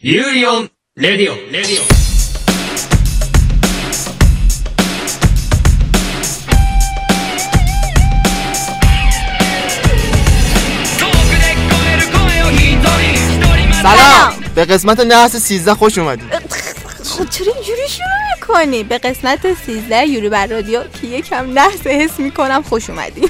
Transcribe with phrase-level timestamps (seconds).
[0.00, 2.98] ユーリオン、レディオン、レディオン。
[13.82, 16.34] سلام به قسمت نحس 13 خوش اومدید
[17.04, 18.06] خب چرا اینجوری شروع
[18.36, 23.28] میکنی به قسمت 13 یوری بر رادیو که یکم نحس حس میکنم خوش اومدی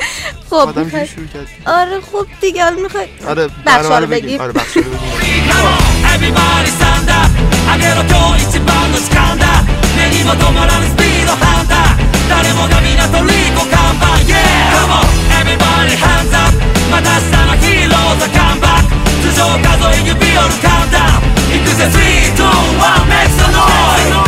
[0.50, 4.10] خب آدم می‌خوای- شروع کرد آره خب دیگه حالا میخوای آره بخش برنامه رو رو
[4.10, 4.40] بگیم بگیم.
[4.40, 5.48] آره بخش رو بگیم
[6.14, 7.30] Everybody stand up
[7.68, 9.62] 上げろ今日一番の時間だ。
[9.96, 12.08] 目にも止まらぬスピードハンター。
[12.28, 14.36] 誰もが皆とリコ看板 Yeah!
[14.76, 15.06] Come on!
[15.40, 16.52] Everybody hands up
[16.90, 18.92] また明日のヒーローザカンバック
[19.32, 24.27] 頭上数え指折るカウンター行くぜ3 2 1 Make some noise!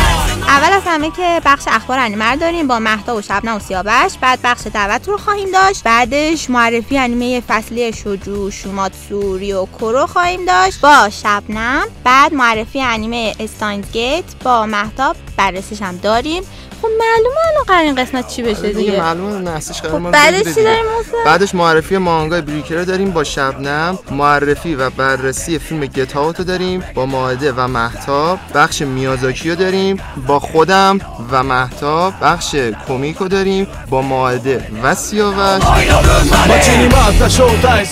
[0.91, 4.17] همه که بخش اخبار انیمه رو داریم با مهدا و شبنم و سیاوش.
[4.21, 5.83] بعد بخش دعوت رو خواهیم داشت.
[5.83, 11.83] بعدش معرفی انیمه فصلی شوجو شوماتسو ریو کورو خواهیم داشت با شبنم.
[12.03, 16.43] بعد معرفی انیمه استاینز گیت با مهدا بررسیش هم داریم.
[16.81, 18.99] خب معلومه الان قرار این قسمت چی بشه دیگه دیگه.
[18.99, 20.63] معلومه نحسش قرار خب ما بعدش چی.
[20.63, 20.83] داریم؟
[21.25, 23.99] بعدش معرفی مانگای بریکر داریم با شبنم.
[24.11, 30.39] معرفی و بررسی فیلم گتاوتو داریم با ماهده و محتاب بخش میازاکی رو داریم با
[30.39, 30.99] خودم
[31.31, 32.55] و محتاب بخش
[32.87, 35.63] کومیکو داریم با ماهده و سیاوش.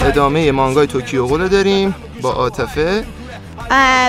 [0.01, 3.03] ادامه مانگای توکیو رو داریم با عاطفه.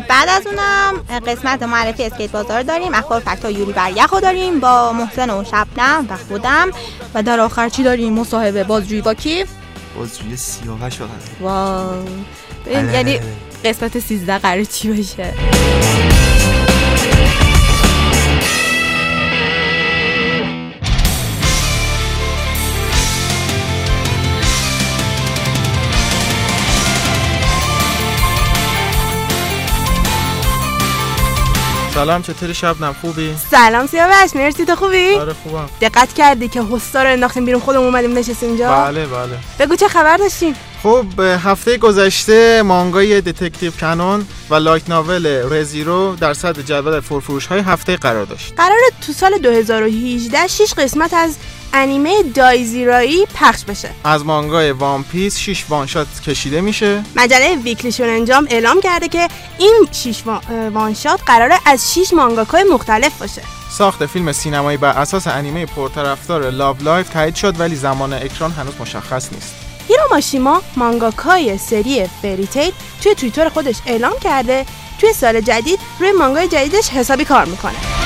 [0.08, 2.94] بعد از اونم قسمت معرفی اسکیت بازار داریم.
[2.94, 6.70] اخبار فکت ها یوری بر یخو داریم با محسن و شبنم و خودم.
[7.14, 8.64] و در آخر چی داریم؟ مصاحبه.
[8.64, 9.44] بازجویی با کی؟
[9.96, 10.98] بازجوی سیاوش
[11.40, 12.04] واو.
[12.70, 13.20] یعنی
[13.64, 15.34] قسمت 13 قرار چی بشه
[31.94, 35.68] سلام چطوری شبنم؟ خوبی؟ سلام سیاوش مرسی تو خوبی؟ آره خوبم.
[35.80, 39.38] دقت کردی که host ا رو انداختیم بیرون خودمون اومدیم نشستیم اینجا؟ بله بله.
[39.58, 46.34] بگو چه خبر داشتیم؟ خب هفته گذشته مانگای Detective Conan و light novel Re:Zero در
[46.34, 48.54] صدر جدول فرفروش های هفته قرار داشت.
[48.56, 51.36] قراره تو سال 2018 6 قسمت از
[51.74, 53.90] انیمه Dies Irae پخش بشه.
[54.04, 57.02] از مانگای One Piece 6 one-shot کشیده میشه.
[57.16, 60.22] مجله Weekly Shonen Jump اعلام کرده که این 6
[60.74, 63.42] one-shot قراره از 6 مانگاکای مختلف باشه.
[63.70, 68.74] ساخت فیلم سینمایی بر اساس انیمه پرطرفدار Love Live تایید شد ولی زمان اکران هنوز
[68.80, 69.54] مشخص نیست.
[69.88, 74.66] هیرو ماشیما مانگاکای سری Fairy Tail توی توییتر خودش اعلام کرده
[75.00, 77.99] توی سال جدید روی مانگای جدیدش حسابی کار می‌کنه.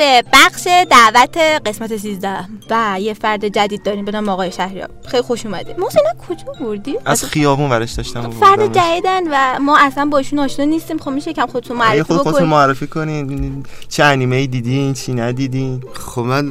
[0.00, 2.38] به بخش دعوت قسمت 13
[2.70, 6.96] و یه فرد جدید داریم به نام آقای شهریار خیلی خوش اومده محسن کجا بردی
[7.04, 8.76] از خیابون ورش داشتم فرد آوردمش.
[8.76, 10.98] جدیدن و ما اصلا باشون آشنا نیستیم.
[10.98, 15.82] خب میشه کم خودتون معرفی خود خودتون معرفی کنین چه انیمه ای دیدین چی ندیدین؟
[15.94, 16.50] خب من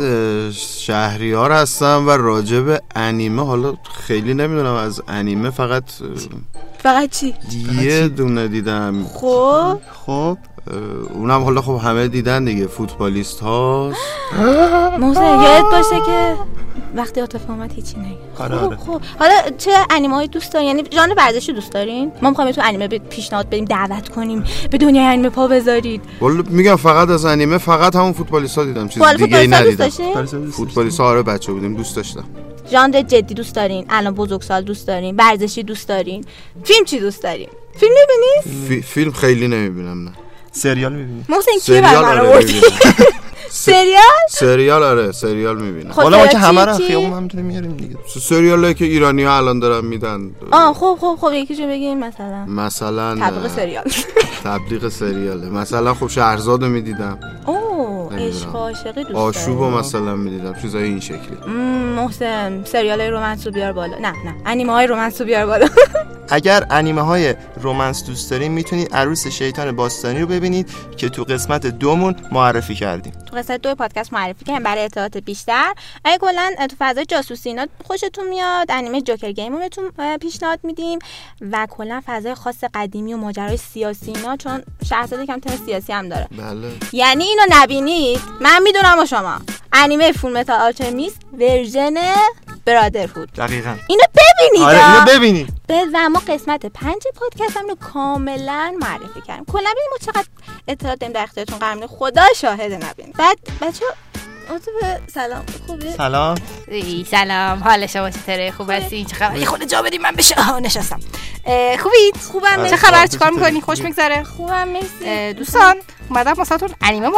[0.52, 5.84] شهریار هستم و راجع به انیمه حالا خیلی نمی‌دونم از انیمه فقط
[6.84, 7.36] فقط چی؟
[7.82, 9.06] یه دونه دیدم.
[9.14, 9.78] خب.
[10.06, 10.38] خب
[11.14, 13.92] اونم حالا خب همه دیدن دیگه فوتبالیست ها
[15.00, 16.36] محسن یادت باشه که
[16.96, 18.18] وقتی عاطفه اومد هیچی نگه.
[18.40, 18.76] آره، خب آره.
[18.78, 19.02] خب.
[19.20, 22.88] حالا چه انیمه هایی دوست دارین یعنی ژانر ورزشی دوست دارین؟ ما می‌خوایم تو انیمه
[22.88, 26.02] به پیشنهاد بدیم دعوت کنیم به دنیای انیمه پا بذارید.
[26.22, 29.90] والا میگم فقط از انیمه فقط همون فوتبالیست ها دیدم چیز دیگه ندیدم.
[30.52, 32.24] فوتبالیست ها آره بچه بودیم دوست داشتم.
[32.72, 36.26] ژانر جدی دوست دارین الان بزرگسال دوست دارین ورزشی دوست دارین.
[36.64, 37.94] فیلم چی دوست دارین؟ فیلم
[38.68, 40.12] فی- فیلم خیلی نمی‌بینم نه.
[40.52, 42.46] سریال می‌بینین محسن کی سریال بر من آره.
[43.52, 45.92] سریال؟ سریال آره سریال می‌بینم.
[45.92, 47.96] خب حالا ما چی- که همه رو خیابون هم می‌تونیم میاریم دیگه.
[48.22, 50.32] سریال که ایرانی ها الان دارن میدن.
[50.52, 52.46] آه خب خب خب یکیشو بگین مثلا.
[52.46, 53.84] مثلا تبلیغ سریال.
[54.44, 55.50] تبلیغ سریاله.
[55.50, 57.20] مثلا خب شهرزاد رو می‌دیدم.
[57.46, 57.69] اوه.
[58.18, 61.52] عشق و عاشقی دوست آشوب مثلا می‌دیدم چیزای این شکلی.
[61.96, 63.98] محسن سریال رومنس رو بیار بالا.
[63.98, 65.68] نه نه انیمه های رومنس رو بیار بالا.
[66.32, 71.66] اگر انیمه های رومنس دوست دارین می‌تونید عروس شیطان باستانی رو ببینید که تو قسمت
[71.68, 73.14] دومون معرفی کردیم.
[73.32, 75.74] تو قسمت دو پادکست معرفی کنیم برای اطلاعات بیشتر.
[76.06, 81.00] اگه کلا تو فضای جاسوسی اینا خوشتون میاد انیمه جوکر گیم رو بهتون پیشنهاد میدیم.
[81.52, 86.10] و کلا فضای خاص قدیمی و ماجرای سیاسی اینا چون شهرزاد کم تم سیاسی هم
[86.10, 86.28] داره.
[86.38, 86.72] بله.
[86.92, 87.44] یعنی اینو
[88.00, 89.40] نبینید من می‌دونم و شما.
[89.74, 91.96] انیمه Fullmetal Alchemist ورژن
[92.66, 93.32] Brotherhood.
[93.32, 93.76] دقیقا.
[93.88, 94.94] اینو ببینید آره.
[94.94, 99.90] اینو ببینی به و ما قسمت پنج پادکست هم رو کاملا معرفی کردیم کلا ببینیم
[99.92, 100.28] ما چقدر
[100.68, 103.14] اطلاعات داریم در اختیارتون قرار خدا شاهد نبینیم.
[103.18, 103.86] بعد بچه
[104.50, 105.44] به سلام.
[105.68, 106.36] خوبه سلام.
[106.68, 107.60] ای سلام.
[107.64, 110.36] حال شما چطوره؟ خوب هستی؟ چه خبر؟ یه خود جا بدیم من بشه.
[110.40, 111.00] آها نشستم.
[111.46, 114.88] اه، خوبید؟ خوبم چه خبر؟ چیکار می‌کنی؟ خوش میگذره؟ خوبم مرسی.
[115.06, 115.76] اه، دوستان
[116.10, 117.18] اومدم واسهتون انیمه مو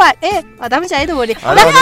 [0.60, 1.76] آدم جدید آوردی آره آره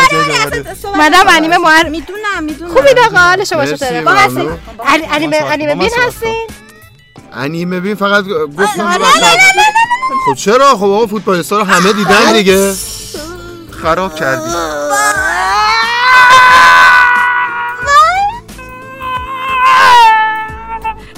[0.44, 0.76] آمده.
[0.84, 2.74] اومدم انیمه مو می‌دونم می‌دونم.
[2.74, 4.02] خوبید آقا؟ حال شما چطوره.
[4.02, 6.46] با هستین انی- انیمه انیمه بین هستین؟
[7.32, 8.24] انیمه بین فقط
[8.58, 9.04] گفتم آره،.
[10.26, 12.74] خب چرا؟ خب آقا فوتبالیستا رو همه دیدن دیگه.
[13.82, 14.50] خراب کردی.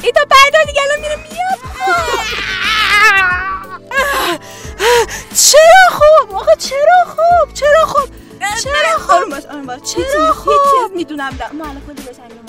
[0.02, 1.58] این تا بعدا دیگه الان میره میاد.
[5.34, 8.08] چرا خوب؟ آقا چرا خوب؟ چرا خوب؟
[8.62, 10.32] چرا باش آروم باش چرا یه
[10.70, 12.42] چیز می‌دونم الان کلی کردیم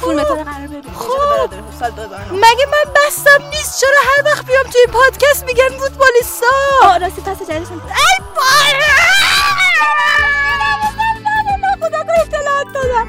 [0.00, 4.64] فول متال قرار ببینیم خوب سال 2009 مگه من بستم نیست چرا هر وقت بیام
[4.64, 6.46] توی پادکست میگن فوتبالیستا
[6.82, 8.84] آه راستی پس جدیدشون ای باره
[11.80, 13.08] خدا اطلاعات دادم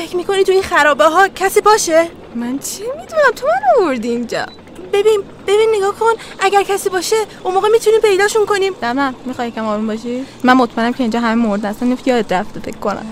[0.00, 4.46] فکر می‌کنی تو این خرابه ها کسی باشه؟ من چی می‌دونم؟ تو من آوردی اینجا.
[4.92, 6.12] ببین ببین نگاه کن.
[6.38, 8.72] اگر کسی باشه اون موقع می‌تونیم پیداشون کنیم.
[8.80, 11.92] دمم می‌خوای یکم آروم باشی؟ من مطمئنم که اینجا همه مرده هستن.
[11.92, 13.06] نفت یاد رفته فکر کنم.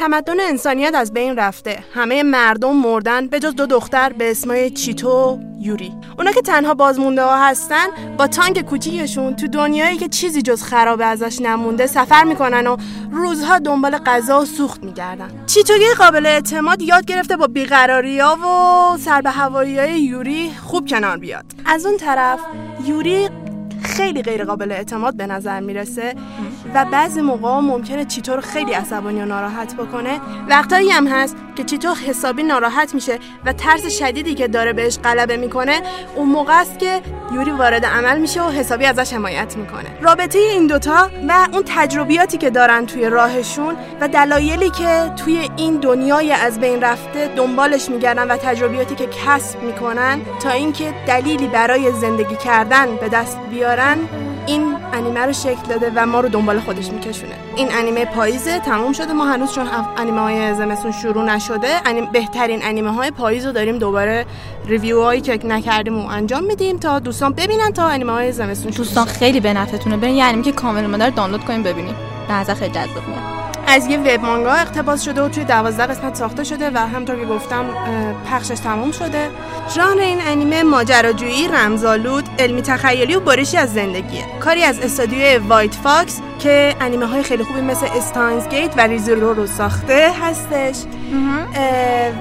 [0.00, 1.84] تمدن انسانیت از بین رفته.
[1.94, 5.92] همه مردم مردن به جز دو دختر به اسمای چیتو یوری.
[6.18, 7.86] اونا که تنها بازمونده ها هستن
[8.18, 12.76] با تانک کوچیکشون تو دنیایی که چیزی جز خرابه ازش نمونده سفر می‌کنن و
[13.10, 15.44] روزها دنبال غذا و سوخت میگردن.
[15.46, 18.36] چیتو یه قابل اعتماد یاد گرفته با بیقراری ها
[18.94, 21.44] و سر به هوایی های یوری خوب کنار بیاد.
[21.66, 22.40] از اون طرف
[22.84, 23.28] یوری
[23.90, 26.14] خیلی غیر قابل اعتماد به نظر می‌رسه
[26.74, 30.20] و بعضی موقع ممکنه چیتو رو خیلی عصبانی و ناراحت بکنه.
[30.48, 35.36] وقتایی هم هست که چیتو حسابی ناراحت میشه و ترس شدیدی که داره بهش غلبه
[35.36, 35.82] می‌کنه
[36.16, 37.00] اون موقع است که
[37.34, 39.90] یوری وارد عمل میشه و حسابی ازش حمایت می‌کنه.
[40.02, 45.76] رابطه این دوتا و اون تجربیاتی که دارن توی راهشون و دلایلی که توی این
[45.76, 51.92] دنیای از بین رفته دنبالش میگردن و تجربیاتی که کسب می‌کنن تا اینکه دلیلی برای
[51.92, 53.98] زندگی کردن به دست بیارن
[54.46, 57.34] این انیمه رو شکل داده و ما رو دنبال خودش میکشونه.
[57.56, 59.12] این انیمه پاییزه تموم شده.
[59.12, 59.66] ما هنوز چون
[59.96, 64.26] انیمه های زمستون شروع نشده انیم بهترین انیمه های پاییز رو داریم دوباره
[64.66, 68.86] ریویو هایی که نکردیم و انجام میدیم تا دوستان ببینن تا انیمه های زمستون شروع
[68.86, 69.96] دوستان خیلی به نفعتونه.
[69.96, 71.94] برین انیمه که کامل رو دانلود کنیم ببینیم
[72.28, 73.29] به نظر خیلی جذاب میاد.
[73.70, 77.24] از یه وب مانگا اقتباس شده و توی دوازده قسمت ساخته شده و همطور که
[77.24, 77.64] گفتم
[78.30, 79.28] پخشش تموم شده.
[79.74, 84.24] ژانر این انیمه ماجراجویی رمزآلود علمی تخیلی و برشی از زندگیه.
[84.40, 89.46] کاری از استودیوی White Fox که انیمه های خیلی خوبی مثل Steins;Gate و Re:Zero رو
[89.46, 90.76] ساخته هستش.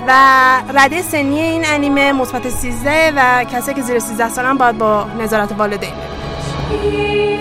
[0.08, 0.12] و
[0.76, 5.52] رده سنی این انیمه مثبت 13 و کسایی که زیر 13 سالن باید با نظارت
[5.52, 5.94] والدین.
[6.72, 7.40] ببینن.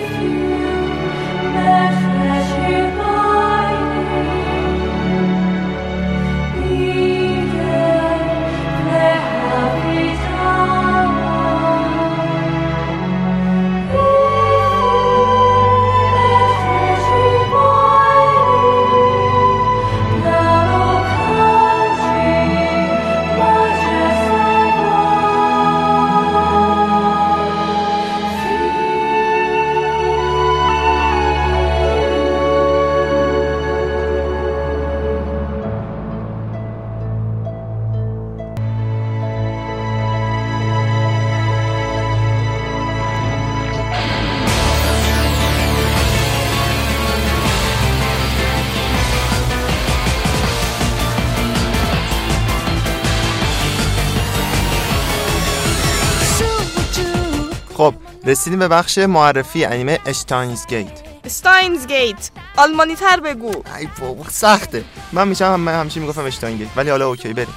[58.29, 63.51] رسیدیم به بخش معرفی انیمه Steins;Gate Steins;Gate آلمانی تر بگو.
[63.79, 64.83] ای بابا سخته.
[65.11, 67.53] من میشم هم همیشه می‌گفتم Stein Gate ولی حالا اوکی بریم.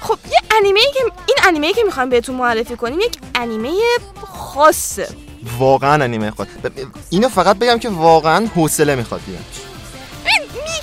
[0.00, 3.70] خب یه انیمه ای که این انیمه ای که می‌خوایم بهتون معرفی کنیم یک انیمه
[4.26, 5.08] خاصه.
[5.58, 6.48] واقعا انیمه خود
[7.10, 9.20] اینو فقط بگم که واقعا حوصله می‌خواد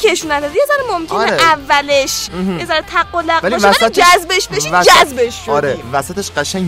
[0.02, 1.32] دیدن میکشونن یه ذره ممکنه آره.
[1.42, 2.28] اولش.
[2.60, 5.52] یه ذره تق و لق ولی باشه جذبش بشی وسط- جذبش شدی.
[5.52, 6.66] آره وسطش قشنگ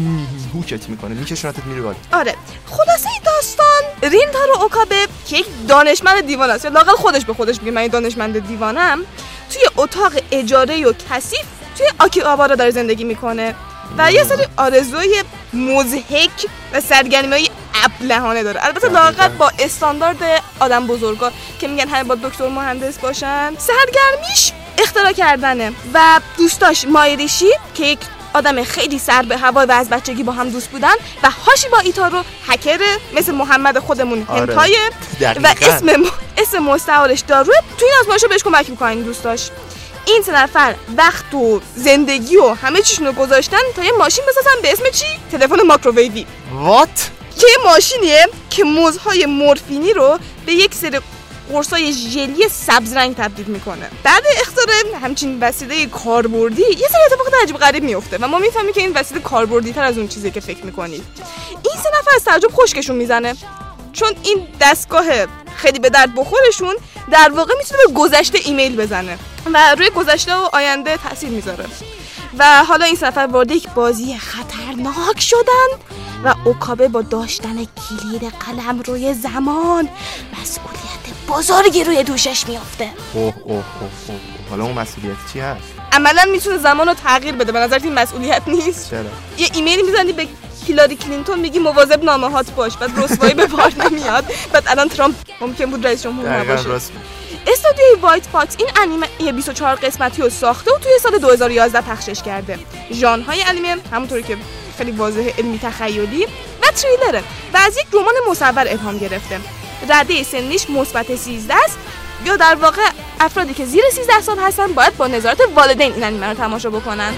[0.53, 1.95] هوکت می‌کنه میکشونتت میری بالا.
[2.13, 2.35] آره.
[2.71, 6.65] خلاصه این داستان رینتارو اوکابه که یک دانشمند دیوان است.
[6.65, 8.99] یا لاقل خودش به خودش میگه من دانشمند دیوانم.
[9.53, 11.45] توی اتاق اجاره و کثیف
[11.77, 13.55] توی آکیابارا داره زندگی می‌کنه.
[13.97, 15.23] و یه سری آرزوی
[15.53, 17.49] مزهک و سرگرمی های
[17.83, 18.65] ابلهانه داره.
[18.65, 23.53] البته لاقل با استاندارد آدم بزرگا که میگن همه با دکتر مهندس باشن.
[23.57, 25.71] سرگرمیش اختراع کردنه.
[25.93, 27.99] و دوستاش مایریشی که یک
[28.33, 31.79] آدم خیلی سر به هوا و از بچگی با هم دوست بودن و هاشی با
[31.79, 32.79] ایتارو هکر
[33.13, 34.39] مثل محمد خودمون آره.
[34.39, 34.77] هنتای
[35.21, 35.49] دقیقاً.
[35.49, 36.05] و اسم م...
[36.37, 37.55] اسم مستعارش داروه.
[37.77, 39.49] تو این آزمایش رو بهش کمک می‌کنن این دوستاش.
[40.05, 44.61] این سه نفر وقت و زندگی و همه چیشون رو گذاشتن تا یه ماشین بسازن
[44.61, 46.25] به اسم چی؟ تلفن ماکروویوی.
[46.53, 47.09] وات
[47.39, 50.99] که یه ماشینیه که موزهای مورفینی رو به یک سری
[51.51, 53.89] قرصای ژلی سبز رنگ تبدیل می‌کنه.
[54.03, 58.81] بعد اختراع همچین وسیله کاربردی یه سری اتفاقات عجیب غریب میفته و ما می‌فهمیم که
[58.81, 61.03] این وسیله کاربردی تر از اون چیزی که فکر می‌کنید
[61.63, 63.35] این سه نفر از تعجب خشکشون می‌زنه.
[63.93, 65.05] چون این دستگاه
[65.55, 66.75] خیلی به درد بخورشون
[67.11, 69.17] در واقع می‌تونه به گذشته ایمیل بزنه
[69.53, 71.65] و روی گذشته و آینده تاثیر می‌ذاره.
[72.39, 75.67] و حالا این سفر وارد یک بازی خطرناک شدن
[76.23, 79.89] و اوکابه با داشتن کلید قلمروی زمان
[80.41, 82.89] مسئولیت بزرگی روی دوشش میافته.
[83.13, 83.63] اوه اوه اوه
[84.07, 87.93] اوه حالا اون مسئولیت چی هست؟ عملا می‌تونه زمان رو تغییر بده به نظر این
[87.93, 88.89] مسئولیت نیست.
[88.89, 89.03] چرا؟
[89.37, 90.27] یه ایمیلی می‌زنی به
[90.67, 94.25] هیلاری کلینتون میگی مواظب نامه هات باش بعد رسوایی به بار نمیاد.
[94.53, 96.69] بعد الان ترامپ ممکن بود رئیس جمهور نباشه.
[97.47, 102.21] استودیوی White Fox این انیمه یه 24 قسمتی رو ساخته و توی سال 2011 پخشش
[102.23, 102.59] کرده.
[102.91, 104.37] ژانرهای انیمه همونطوری که
[104.77, 106.25] خیلی واضح علمی تخیلی
[106.61, 107.23] و تریلره
[107.53, 109.39] و از یک رمان مصور الهام گرفته.
[109.89, 111.77] رده سنیش مثبت 13 است
[112.25, 112.81] یا در واقع
[113.19, 117.13] افرادی که زیر 13 سال هستن باید با نظارت والدین این انیمه رو تماشا بکنن.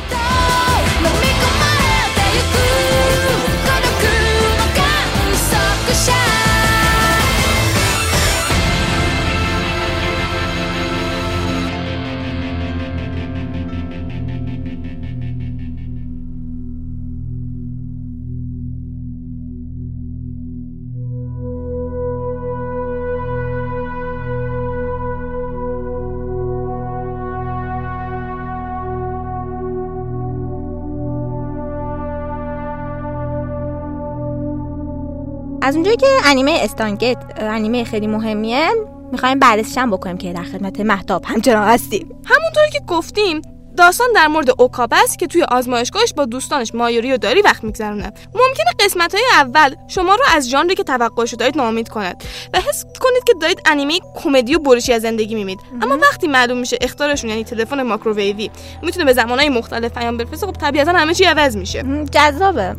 [35.65, 38.69] از اونجایی که انیمه استانگت انیمه خیلی مهمیه
[39.11, 42.09] می‌خوایم بررسیش هم بکنیم که در خدمت مهتاب همچنان هستیم.
[42.25, 43.41] همونطوری که گفتیم
[43.77, 48.11] داستان در مورد اوکابه است که توی آزمایشگاهش با دوستانش مایوری و داری وقت میگذرونه.
[48.25, 52.59] ممکنه قسمت های اول شما رو از ژانری که توقعش رو دارید ناامید کند و
[52.59, 56.77] حس کنید که دارید انیمه کمدی و برشی از زندگی می‌بینید اما وقتی معلوم میشه
[56.81, 58.49] اختارشون یعنی تلفن ماکروویوی
[58.81, 61.83] می‌تونه به زمانهای مختلف پیام بفرسته خب طبیعتا همه چی عوض میشه.
[62.11, 62.75] جذابه.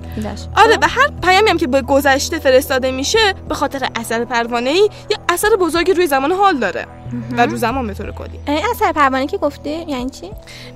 [0.57, 4.91] آره و هر پیامی هم که به گذشته فرستاده میشه به خاطر اثر پروانه ای
[5.11, 6.87] یا اثر بزرگی روی زمان حال داره.
[7.37, 8.41] و رو زمان به طور کلی.
[8.71, 10.31] اثر پروانه که گفتی یعنی چی؟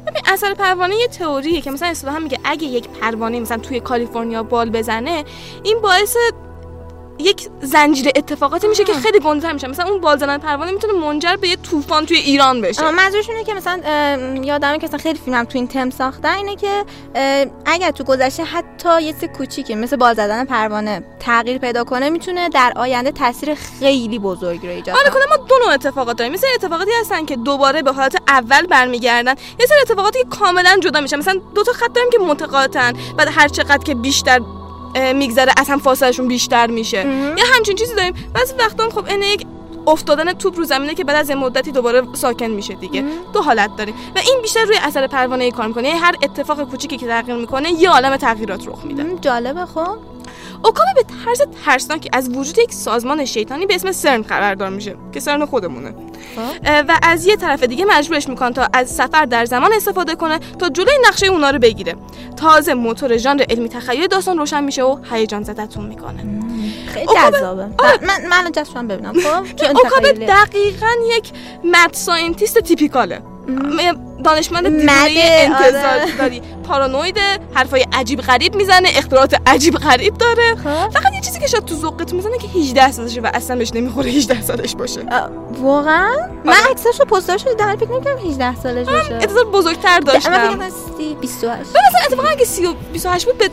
[0.07, 4.43] ببین اثر پروانه یه تئوریه که مثلا اصطلاحا میگه اگه یک پروانه مثلا توی کالیفرنیا
[4.43, 5.25] بال بزنه
[5.63, 6.17] این باعث
[7.21, 9.67] یک زنجیره اتفاقاتی میشه که خیلی گندتر میشه.
[9.67, 12.85] مثلا اون بال زدن پروانه می‌تونه منجر به یه طوفان توی ایران بشه.
[12.85, 13.81] آه، منظورشون اینه که مثلا
[14.45, 16.85] یادمه که مثلا خیلی فیلم هم تو این تم ساختن اینه که
[17.67, 22.49] اگر تو گذشته حتی یه چیز کوچیکی مثل بال زدن پروانه تغییر پیدا کنه می‌تونه
[22.49, 25.23] در آینده تاثیر خیلی بزرگی رو ایجاد آره کنه.
[25.31, 26.33] ما دو نوع اتفاقات داریم.
[26.33, 29.35] مثل اتفاقاتی هستن که دوباره به حالت اول برمیگردن.
[29.61, 31.17] یه سری اتفاقاتی که کاملا جدا میشن.
[31.17, 32.97] مثلا دو تا خط داریم که متقاطعن.
[33.17, 34.41] بعد هر چقدر که بیشتر
[35.15, 36.99] میگذره از هم فاصلهشون بیشتر میشه.
[37.39, 38.15] یا همچین چیزی داریم.
[38.35, 39.47] بعضی وقتا هم خب این یک
[39.87, 43.05] افتادن توپ رو زمینه که بعد از یه مدتی دوباره ساکن میشه دیگه.
[43.33, 43.95] دو حالت داریم.
[44.17, 45.89] و این بیشتر روی اثر پروانه کار می‌کنه.
[45.89, 49.19] یعنی هر اتفاق کوچیکی که تغییر می‌کنه یه عالم تغییرات رخ میده.
[49.21, 49.97] جالبه خب.
[50.65, 55.21] اوکامه به طرز ترسناکی از وجود یک سازمان شیطانی به اسم سرن خبردار میشه که
[55.21, 55.95] سرن خودمونه.
[56.89, 60.69] و از یه طرف دیگه مجبورش می‌کنن تا از سفر در زمان استفاده کنه تا
[60.69, 61.97] جلوی نقشه اونا رو بگیره.
[62.37, 66.25] تازه موتور ژانر علمی تخیل داستان روشن میشه و هیجان زدتون می‌کنه.
[66.87, 67.63] خیلی جذابه.
[67.65, 69.43] ب- من من ببینم خب؟
[69.85, 70.27] تخیلیه.
[70.27, 71.33] دقیقا یک
[71.65, 73.23] mad scientist typical ه.
[74.25, 76.17] دانشمند mad ه، دیوونه انتظار آره.
[76.19, 76.43] داری.
[76.69, 80.55] پارانویده حرفای عجیب غریب می‌زنه اختراعات عجیب غریب داره.
[80.55, 80.91] خب.
[80.91, 84.11] فقط یه چیزی که شاید تو ذوقت می‌زنه که 18 سالشه و اصلا بهش نمی‌خوره
[84.11, 85.01] 18 سالش باشه.
[85.63, 86.11] واقعا؟
[86.45, 89.15] من عکساشو پستاشو ولی فکر نمی‌کردم 18 سالش باشه.
[89.15, 90.33] انتظار بزرگتر من فکر داشتم.
[90.33, 93.51] کردم 30 28 مثلا اتفاقا اگه 30 و 28 بود به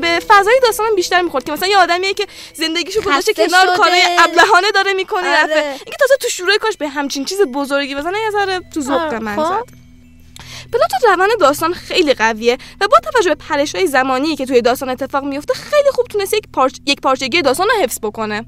[0.00, 3.76] به فضای داستانم بیشتر می‌خورد که مثلا یه آدمیه که زندگیشو گذاشته کنار.
[3.76, 5.54] کارهای ابلهانه داره می‌کنه آره.
[5.54, 9.18] اینکه تازه تو شروع کاش به همچین چیز بزرگی بزنه یه ذره تو ذوق آره،
[9.18, 9.44] من خب.
[9.44, 9.78] زد
[10.72, 14.88] plot روند داستان خیلی قویه و با توجه به پرش های زمانی که توی داستان
[14.88, 16.78] اتفاق میفته خیلی خوب تونسته یک, پارچ...
[16.86, 18.44] یک پارچگی داستان رو حفظ بکنه.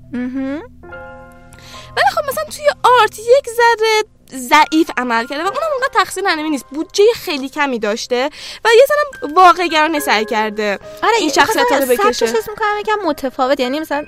[1.96, 2.64] ولی خب مثلا توی
[3.00, 6.64] art یک ذره ضعیف عمل کرده و اونم اونقدر تقصیر انیمه نیست.
[6.70, 8.30] بودجه خیلی کمی داشته
[8.64, 12.26] و یه ذره واقع گرانه سعی کرده آره این شخصیت رو بکشه.
[12.26, 13.60] سبکش می‌کنم یکم متفاوت.
[13.60, 14.04] یعنی مثلا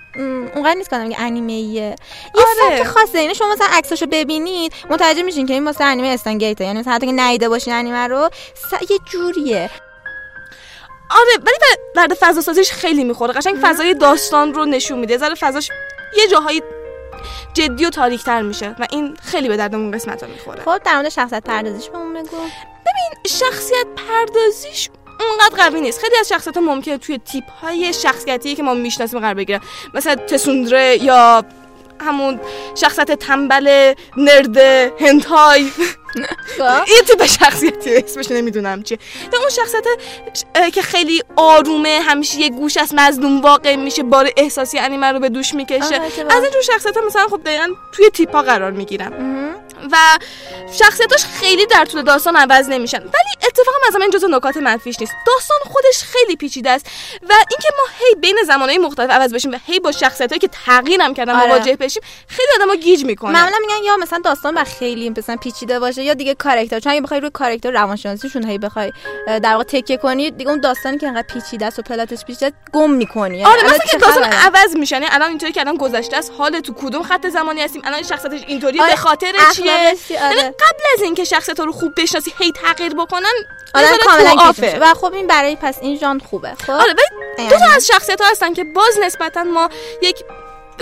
[0.54, 1.96] اونقدر نیست کنم که انیمه ایه یه
[2.34, 2.76] آره.
[2.78, 3.22] سبک خاصه.
[3.22, 7.06] یعنی شما مثلا عکساشو ببینید متوجه میشین که این واسه انیمه استنگیته یعنی مثلا حتی
[7.06, 8.90] که ندیده باشین انیمه رو س...
[8.90, 9.70] یه جوریه.
[11.10, 11.56] آره ولی
[11.94, 13.32] درد فضا سازیش خیلی می‌خوره.
[13.32, 15.18] قشنگ فضای داستان رو نشون میده.
[15.18, 15.68] ذره فضاش
[16.16, 16.62] یه جاهایی
[17.54, 20.62] جدی و تاریکتر میشه و این خیلی به دردمون قسمت ها می‌خوره.
[20.62, 22.36] خب در مورد شخصیت پردازیش بهمون بگو.
[23.26, 24.90] شخصیت پردازیش
[25.30, 26.00] اونقدر قوی نیست.
[26.00, 29.60] خیلی از شخصیت ها ممکنه توی تیپ های شخصیتی که ما می‌شناسیم قرار بگیرن.
[29.94, 31.44] مثلا تسوندره یا
[32.02, 32.40] همون
[32.74, 34.58] شخصیت تنبل نرد
[35.00, 35.70] هنتای.
[36.58, 36.62] خب.
[36.62, 38.98] این تیپ شخصیتی اسمش نمی‌دونم چیه.
[39.32, 39.84] و اون شخصیت
[40.54, 45.20] اه، که خیلی آرومه همیشه یه گوش از مظلوم واقع میشه بار احساسی انیمه رو
[45.20, 45.84] به دوش می‌کشه.
[45.84, 49.54] آره،؟ از اینجور شخصیت ها مثلا خب دقیقا توی تیپ ها قرار می‌گیرن مهم.
[49.92, 49.96] و
[50.72, 52.98] شخصیتاش خیلی در طول داستان عوض نمیشن.
[52.98, 55.12] ولی اتفاقا از این جزو نکات منفیش نیست.
[55.26, 56.86] داستان خودش خیلی پیچیده است
[57.22, 61.02] و اینکه ما هی بین زمانهای مختلف عوض بشیم و هی با شخصیتایی که تغییر
[61.02, 61.46] هم کردن آره.
[61.46, 63.32] مواجه بشیم خیلی آدمو گیج می‌کنه.
[63.32, 66.80] معمولا میگن یا مثلا داستان و خیلی مثلا پیچیده باشه یا دیگه کاراکتر.
[66.80, 68.92] چون اگه بخوای روی کاراکتر روانشناسیشون هی بخوای
[69.26, 72.90] در واقع تکیه کنی دیگه اون داستانی که انقدر پیچیده است و پلاتش پیچیده گم
[72.90, 73.38] می‌کنی.
[73.38, 74.96] یعنی آره مثلا که داستان خبره؟ عوض میشن.
[74.96, 78.40] یعنی الان اینطوری که الان گذشته است حال تو کدوم خط زمانی هستیم؟ الان شخصیتش
[78.46, 79.32] اینطوری آره، به خاطر
[80.08, 80.42] چیه؟ آره.
[80.42, 83.32] قبل از اینکه شخصیت رو خوب بشناسی هی تغییر بکنن
[83.76, 84.52] ذره کاملا.
[84.80, 87.76] و خب این برای پس این ژانر خوبه خب آره ولی دو تا یعنی.
[87.76, 89.68] از شخصیت ها هستن که باز نسبتا ما
[90.02, 90.24] یک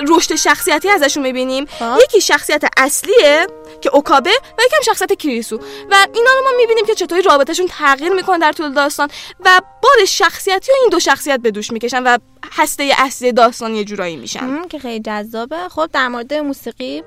[0.09, 1.67] رشد شخصیتی ازشون می‌بینیم.
[2.03, 3.47] یکی شخصیت اصلیه
[3.81, 5.57] که اوکابه و یکم شخصیت کریسو.
[5.91, 9.09] و اینا رو ما می‌بینیم که چطوری رابطهشون تغییر می‌کنه در طول داستان
[9.41, 12.19] و بار شخصیتی و این دو شخصیت به دوش می‌کشن و
[12.53, 14.69] هسته اصلی داستان یه جورایی میشن.
[14.69, 15.69] که خیلی جذابه.
[15.71, 17.03] خب در مورد موسیقی؟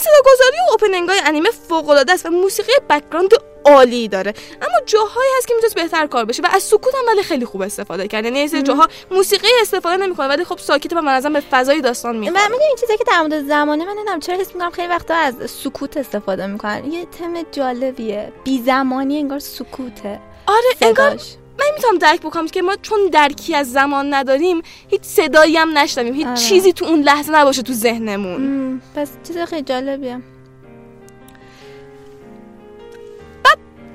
[0.00, 3.30] صدا گذاری و opening های انیمه فوق العاده است و موسیقی background
[3.68, 4.34] عالی داره.
[4.62, 7.62] اما جاهایی هست که می‌تونست بهتر کار بشه و از سکوت هم ولی خیلی خوب
[7.62, 8.24] استفاده کرد.
[8.24, 12.18] یعنی سری جاها موسیقی استفاده نمی‌کنه ولی خب ساکت و منظم به فضای داستان و
[12.18, 15.14] می‌خوره می‌دونی این چیزی که در مورد زمانه من نمی‌دونم چرا حس می‌کنم خیلی وقتا
[15.14, 18.32] از سکوت استفاده می‌کنن؟ یه تم جالبیه.
[18.44, 20.20] بی زمانی انگار سکوته.
[20.46, 21.20] آره انگار.
[21.58, 26.14] من می‌تونم درک بکنم که ما چون درکی از زمان نداریم هیچ صدایی هم نشنویم.
[26.14, 26.36] هیچ آره.
[26.36, 28.82] چیزی تو اون لحظه نباشه تو ذهنمون.
[28.96, 30.20] پس چیز خیلی جالبیه.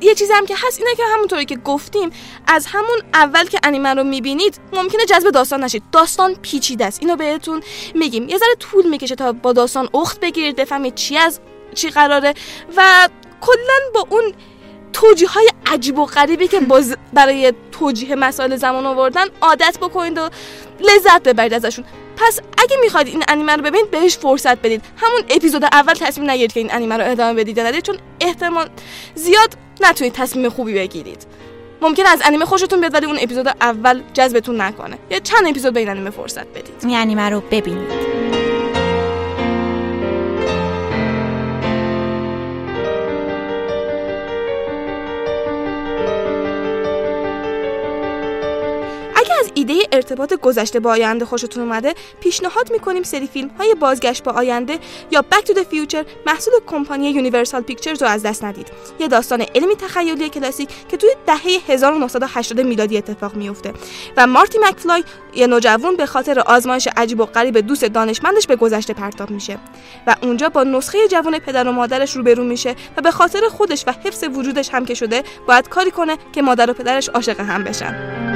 [0.03, 2.09] یه چیزی هم که هست اینه که همونطوری که گفتیم
[2.47, 5.83] از همون اول که انیمه رو می‌بینید ممکنه جذب داستان نشید.
[5.91, 7.01] داستان پیچیده است.
[7.01, 7.63] اینو بهتون
[7.95, 8.29] میگیم.
[8.29, 11.39] یه ذره طول می‌کشه تا با داستان اخت بگیرید بفهمید چی از
[11.75, 12.33] چی قراره.
[12.77, 13.09] و
[13.41, 14.33] کلا با اون
[14.93, 20.29] توجیه های عجیب و غریبی که باز برای توجیه مسائل زمان آوردن عادت بکنید و
[20.79, 21.85] لذت ببرید ازشون.
[22.17, 24.81] پس اگه می‌خواید این انیمه رو ببینید بهش فرصت بدید.
[24.97, 28.69] همون اپیزود اول تصمیم نگیرید که این انیمه رو ادامه بدید یا چون احتمال
[29.15, 29.53] زیاد
[29.85, 31.25] نتونید تصمیم خوبی بگیرید.
[31.81, 34.97] ممکن از انیمه خوشتون بیاد ولی اون اپیزود اول جذبتون نکنه.
[35.09, 36.73] یا چند اپیزود به این انیمه فرصت بدید.
[36.83, 38.13] این انیمه رو ببینید.
[49.55, 54.79] ایده ارتباط گذشته با آینده خوشتون اومده؟ پیشنهاد می‌کنیم سری فیلم های بازگشت به آینده
[55.11, 58.67] یا Back to the Future محصول کمپانی Universal Pictures رو از دست ندید.
[58.99, 63.73] یه داستان علمی تخیلی کلاسیک که توی دهه 1980 میلادی اتفاق میفته
[64.17, 65.03] و مارتی مکفلای
[65.35, 69.57] یه نوجوان به خاطر آزمایش عجیب و غریب دوست دانشمندش به گذشته پرتاب میشه.
[70.07, 73.91] و اونجا با نسخه جوان پدر و مادرش روبرو میشه و به خاطر خودش و
[73.91, 78.32] حفظ وجودش هم که شده باید کاری کنه که مادر و پدرش عاشق هم بشن.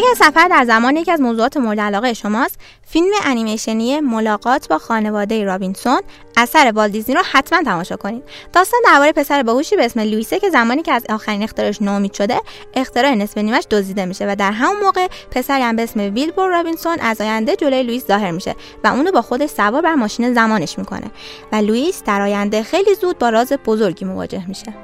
[0.00, 5.44] اگر سفر در زمان یکی از موضوعات مورد علاقه شماست فیلم انیمیشنی ملاقات با خانواده
[5.44, 6.00] رابینسون
[6.36, 8.22] اثر والت دیزنی رو حتما تماشا کنید.
[8.52, 12.40] داستان درباره پسر باهوشی به اسم لوئیسه که زمانی که از آخرین اختراعش ناامید شده
[12.74, 16.96] اختراع نصف نیمش دزدیده میشه و در همون موقع پسری هم به اسم ویلبور رابینسون
[17.00, 21.10] از آینده جلوی لوئیس ظاهر میشه و اونو با خودش سوار بر ماشین زمانش می‌کنه.
[21.52, 24.74] و لوئیس در آینده خیلی زود با راز بزرگی مواجه میشه.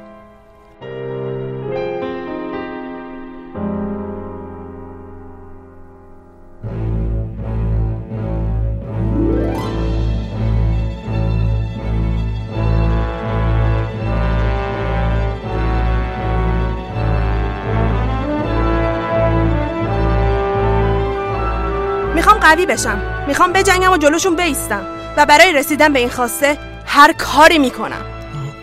[22.17, 22.99] می‌خوام قوی بشم.
[23.29, 24.87] می‌خوام بجنگم و جلوشون بیستم.
[25.17, 28.05] و برای رسیدن به این خواسته هر کاری می‌کنم.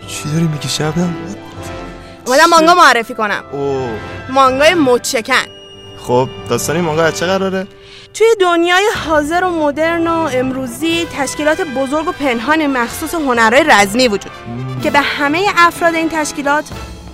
[0.08, 1.14] چی داری میگی شبنم؟
[2.26, 3.44] اومدم مانگا معرفی کنم.
[3.52, 3.88] اوه
[4.28, 5.46] مانگای مچکن
[5.98, 7.66] خب داستان این مانگا از چه قراره؟
[8.14, 14.32] توی دنیای حاضر و مدرن و امروزی تشکیلات بزرگ و پنهان مخصوص هنرهای رزمی وجود.
[14.32, 16.64] داره که به همه افراد این تشکیلات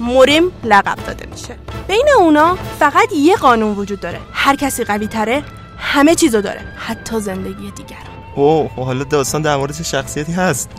[0.00, 1.56] مریم لقب داده میشه.
[1.88, 4.20] بین اونا فقط یه قانون وجود داره.
[4.32, 5.42] هر کسی قوی تره
[5.80, 6.60] همه چیزو داره.
[6.76, 7.96] حتی زندگی دیگر
[8.36, 10.70] اوه خب حالا داستان در مورد چه شخصیتی هست؟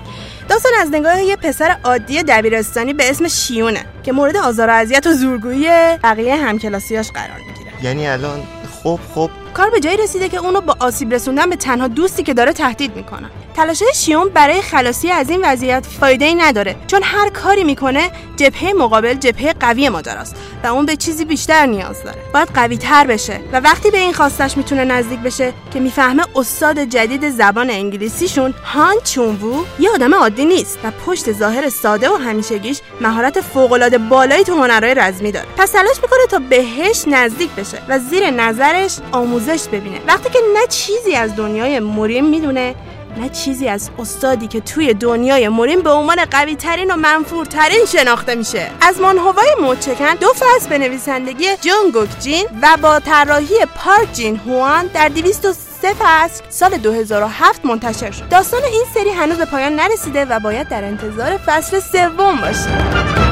[0.50, 5.08] داستان از نگاه یه پسر عادی دبیرستانی به اسم شیونه که مورد آزار و اذیت
[5.08, 5.68] و زورگویی
[6.04, 7.86] بقیه همکلاسیاش قرار می‌گیره.
[7.86, 8.44] یعنی الان
[8.84, 12.34] خب خب کار به جایی رسیده که اونو با آسیب رسوندن به تنها دوستی که
[12.34, 13.30] داره تهدید می‌کنه.
[13.56, 18.74] تلاشه شیون برای خلاصی از این وضعیت فایده ای نداره چون هر کاری می‌کنه جبهه
[18.74, 22.18] مقابل جبهه قوی ماجراست و اون به چیزی بیشتر نیاز داره.
[22.34, 26.80] باید قوی تر بشه و وقتی به این خواستش می‌تونه نزدیک بشه که می‌فهمه استاد
[26.80, 32.80] جدید زبان انگلیسیشون هان چونوو یه آدم عادی نیست و پشت ظاهر ساده و همیشگیش
[33.02, 35.48] مهارت فوق‌العاده بالایی تو هنرهای رزمی داره.
[35.58, 40.02] پس تلاش می‌کنه تا بهش نزدیک بشه و زیر نظرش آموزش ببینه.
[40.08, 42.76] وقتی که نه چیزی از دنیای مریم می‌دونه
[43.18, 48.36] نه چیزی از استادی که توی دنیای مریم به عنوان قوی ترین و منفورترین شناخته
[48.36, 48.72] میشه.
[48.82, 54.38] از مانهوای موچکن دو فصل به نویسندگی جون گوک جین و با طراحی پارک جین
[54.38, 58.30] هوان در 203 فصل سال 2007 منتشر شد.
[58.30, 63.31] داستان این سری هنوز به پایان نرسیده و باید در انتظار فصل سوم باشید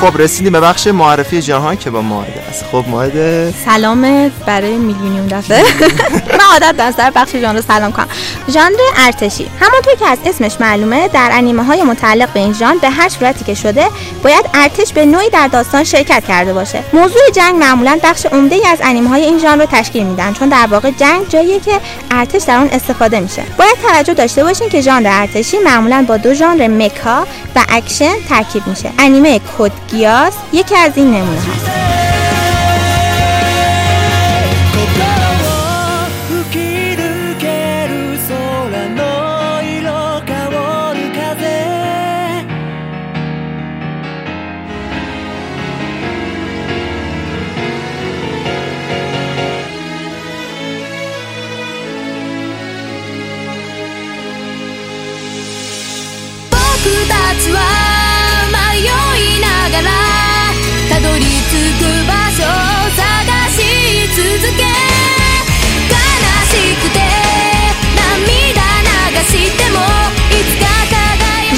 [0.00, 2.64] خب رسیدیم به بخش معرفی جهان که با ماهده است.
[2.72, 5.62] خب ماهده سلام برای میلیونیوم دفعه.
[6.38, 8.08] من عادت دارم سر بخش ژانر سلام کنم.
[8.50, 9.46] ژانر ارتشی.
[9.60, 13.44] همونطور که از اسمش معلومه در انیمه های متعلق به این ژانر به هر صورتی
[13.44, 13.86] که شده
[14.22, 16.82] باید ارتش به نوعی در داستان شرکت کرده باشه.
[16.92, 20.48] موضوع جنگ معمولا بخش عمده ای از انیمه های این ژانر رو تشکیل میدن چون
[20.48, 23.42] در واقع جنگ جاییه که ارتش در اون استفاده میشه.
[23.58, 28.66] باید توجه داشته باشین که ژانر ارتشی معمولا با دو ژانر mecha و اکشن ترکیب
[28.66, 28.90] میشه.
[28.98, 31.89] انیمه Code Geass یکی از این نمونه هست.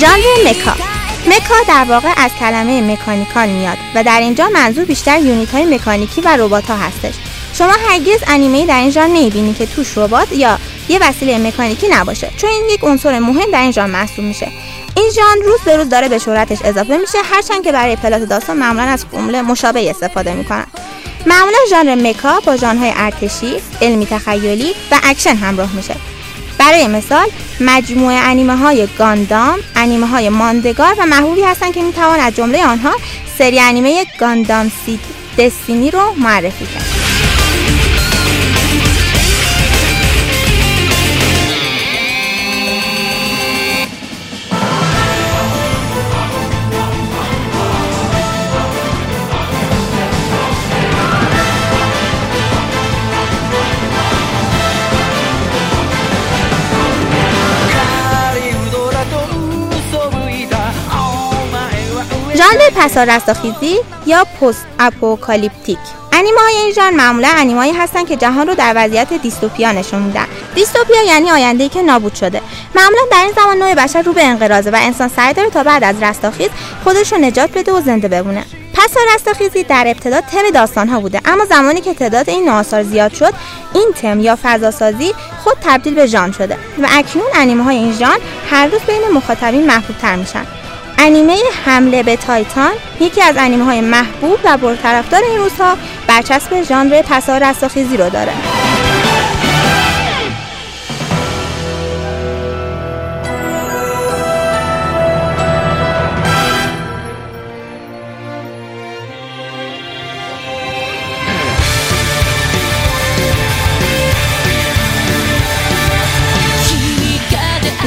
[0.02, 0.72] ژانر mecha.
[1.26, 6.20] mecha در واقع از کلمه mechanical میاد و در اینجا منظور بیشتر unit های مکانیکی
[6.20, 7.14] و ربات ها هستش.
[7.54, 12.30] شما هرگز انیمه در این ژانر نمی‌بینی که توش ربات یا یه وسیله مکانیکی نباشه.
[12.36, 14.48] چون این یک عنصر مهم در این ژانر محسوب میشه.
[14.96, 18.56] این ژانر روز به روز داره به شهرتش اضافه میشه هرچند که برای plot داستان
[18.56, 20.66] معمولا از فرمول مشابه استفاده می‌کنن.
[21.26, 25.96] معمولا ژانر mecha با ژانرهای ارتشی علمی تخیلی و اکشن همراه میشه.
[26.62, 27.26] برای مثال
[27.60, 32.92] مجموعه انیمه های گاندام انیمه های ماندگار و محبوبی هستند که می‌توان از جمله آنها
[33.38, 35.00] سری انیمه گاندام سید
[35.38, 37.01] دستینی رو معرفی کرد.
[62.52, 65.78] ژانر پسا رستاخیزی یا post-apocalyptic.
[66.12, 70.26] انیمه های این ژانر معمولا انیمهایی هستن که جهان رو در وضعیت dystopia نشون میدن.
[70.54, 72.40] dystopia یعنی آینده‌ای که نابود شده.
[72.74, 75.84] معمولا در این زمان نوع بشر رو به انقراضه و انسان سعی داره تا بعد
[75.84, 76.50] از رستاخیز
[76.84, 78.44] خودش رو نجات بده و زنده بمونه.
[78.74, 83.14] پسا رستاخیزی در ابتدا تم داستان ها بوده اما زمانی که تعداد این آثار زیاد
[83.14, 83.34] شد
[83.74, 88.20] این تم یا فضاسازی خود تبدیل به ژانر شده و اکنون انیمه های این ژانر
[88.50, 90.46] هر روز بین مخاطبین محبوب تر میشن.
[90.98, 95.76] انیمه حمله به تایتان یکی از انیمه های محبوب و پرطرفدار این روزها
[96.08, 98.32] برچسب ژانر پسا رستاخیزی رو داره.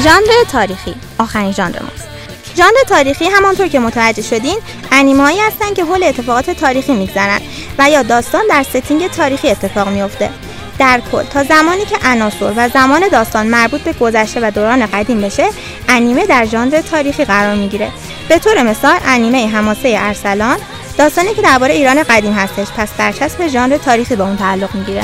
[0.04, 2.15] ژانر تاریخی آخرین ژانر ماست.
[2.58, 4.58] ژانر تاریخی همانطور که متوجه شدین
[4.92, 7.42] انیمه‌ای هستن که حول اتفاقات تاریخی میگذرن
[7.80, 10.30] و یا داستان در setting تاریخی اتفاق میفته
[10.80, 15.22] در کل تا زمانی که عناصر و زمان داستان مربوط به گذشته و دوران قدیم
[15.22, 15.50] بشه
[15.90, 17.92] انیمه در ژانر تاریخی قرار می‌گیره.
[18.30, 20.58] به طور مثال انیمه حماسه ارسلان
[20.98, 25.04] داستانی که درباره ایران قدیم هستش پس برچسب ژانر تاریخی به اون تعلق می‌گیره.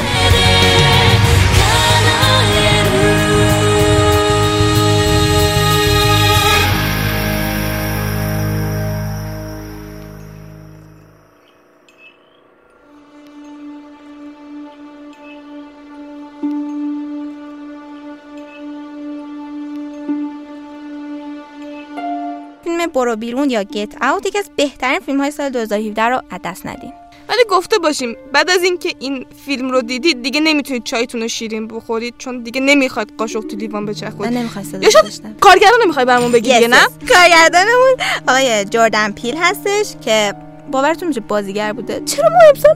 [22.94, 26.66] برو بیرون یا گت اوت یکی از بهترین فیلم های سال 2017 رو از دست
[26.66, 26.94] ندین.
[27.30, 31.68] ولی گفته باشیم بعد از اینکه این فیلم رو دیدید دیگه نمی‌تونید چایتون رو شیرین
[31.68, 35.80] بخورید چون دیگه نمی‌خواد قاشق تو لیوان من بچرخونید نمی‌خوای صدا یا شاید داشتم کارگردان
[35.84, 37.96] نمی‌خوای برامون بگی نه؟ کارگردانمون
[38.28, 40.34] آقای جردن پیل هستش که
[40.72, 42.02] باورتون میشه بازیگر بوده.
[42.06, 42.76] چرا ما امسال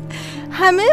[0.51, 0.83] همه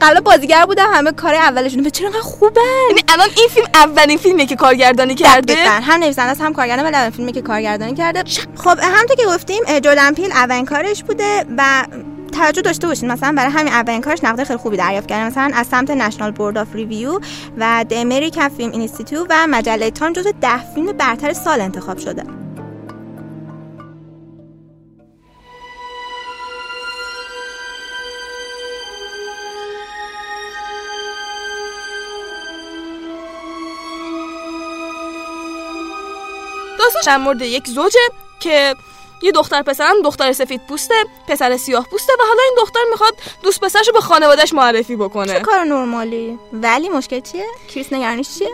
[0.00, 4.18] قبلا بازیگر بودن همه کار اولشون به چرا انقدر خوبن؟ یعنی الان این فیلم اولین
[4.18, 5.70] فیلمیه که کارگردانی کرده؟ دقیقاً.
[5.82, 8.24] هم نویسنده است هم کارگردان ولی اولین فیلمی که کارگردانی کرده.
[8.56, 11.86] خب همونطور که گفتیم جردن پیل اولین کارش بوده و
[12.32, 15.66] توجه داشته باشید مثلا برای همین اولین کارش نقد خیلی خوبی دریافت کرده مثلا از
[15.66, 17.20] سمت National Board of Review
[17.58, 22.37] و The American Film Institute و مجله تایم جزو ده فیلم برتر سال انتخاب شده.
[36.98, 37.98] داستان در مورد یک زوجه
[38.40, 38.74] که
[39.22, 40.94] یه دختر پسرن دختر سفید پوسته
[41.28, 45.32] پسر سیاه پوسته و حالا این دختر می‌خواد دوست پسرش رو به خانوادهش معرفی بکنه.
[45.32, 48.48] چه کار نرمالی؟ ولی مشکل چیه؟ کریس نگرانیش چیه؟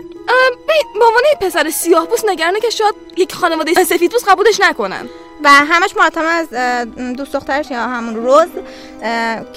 [0.99, 5.09] به عنوان پسر سیاه پوست نگرانه که شاید یک خانواده سفید پوست قبولش نکنن.
[5.45, 6.49] و همش مرتب از
[7.17, 8.49] دوست دخترش یا همون روز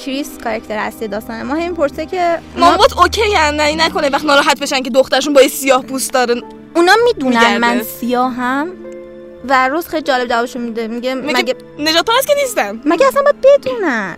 [0.05, 1.53] کریس کاراکتر اصلی داستان ما.
[1.53, 5.83] همش می‌پرسه که مامانت okay نه نکنه یه وقت ناراحت بشن که دخترشون با سیاه
[5.83, 6.41] پوست داره.
[6.75, 7.57] اونا می‌دونن.
[7.57, 8.71] من سیاهم
[9.49, 10.87] و روز خیلی جالب جوابشون میده.
[10.87, 12.81] میگه مگه مگه نجات پرست که نیستن.
[12.85, 14.15] مگه اصلا باید بدونن؟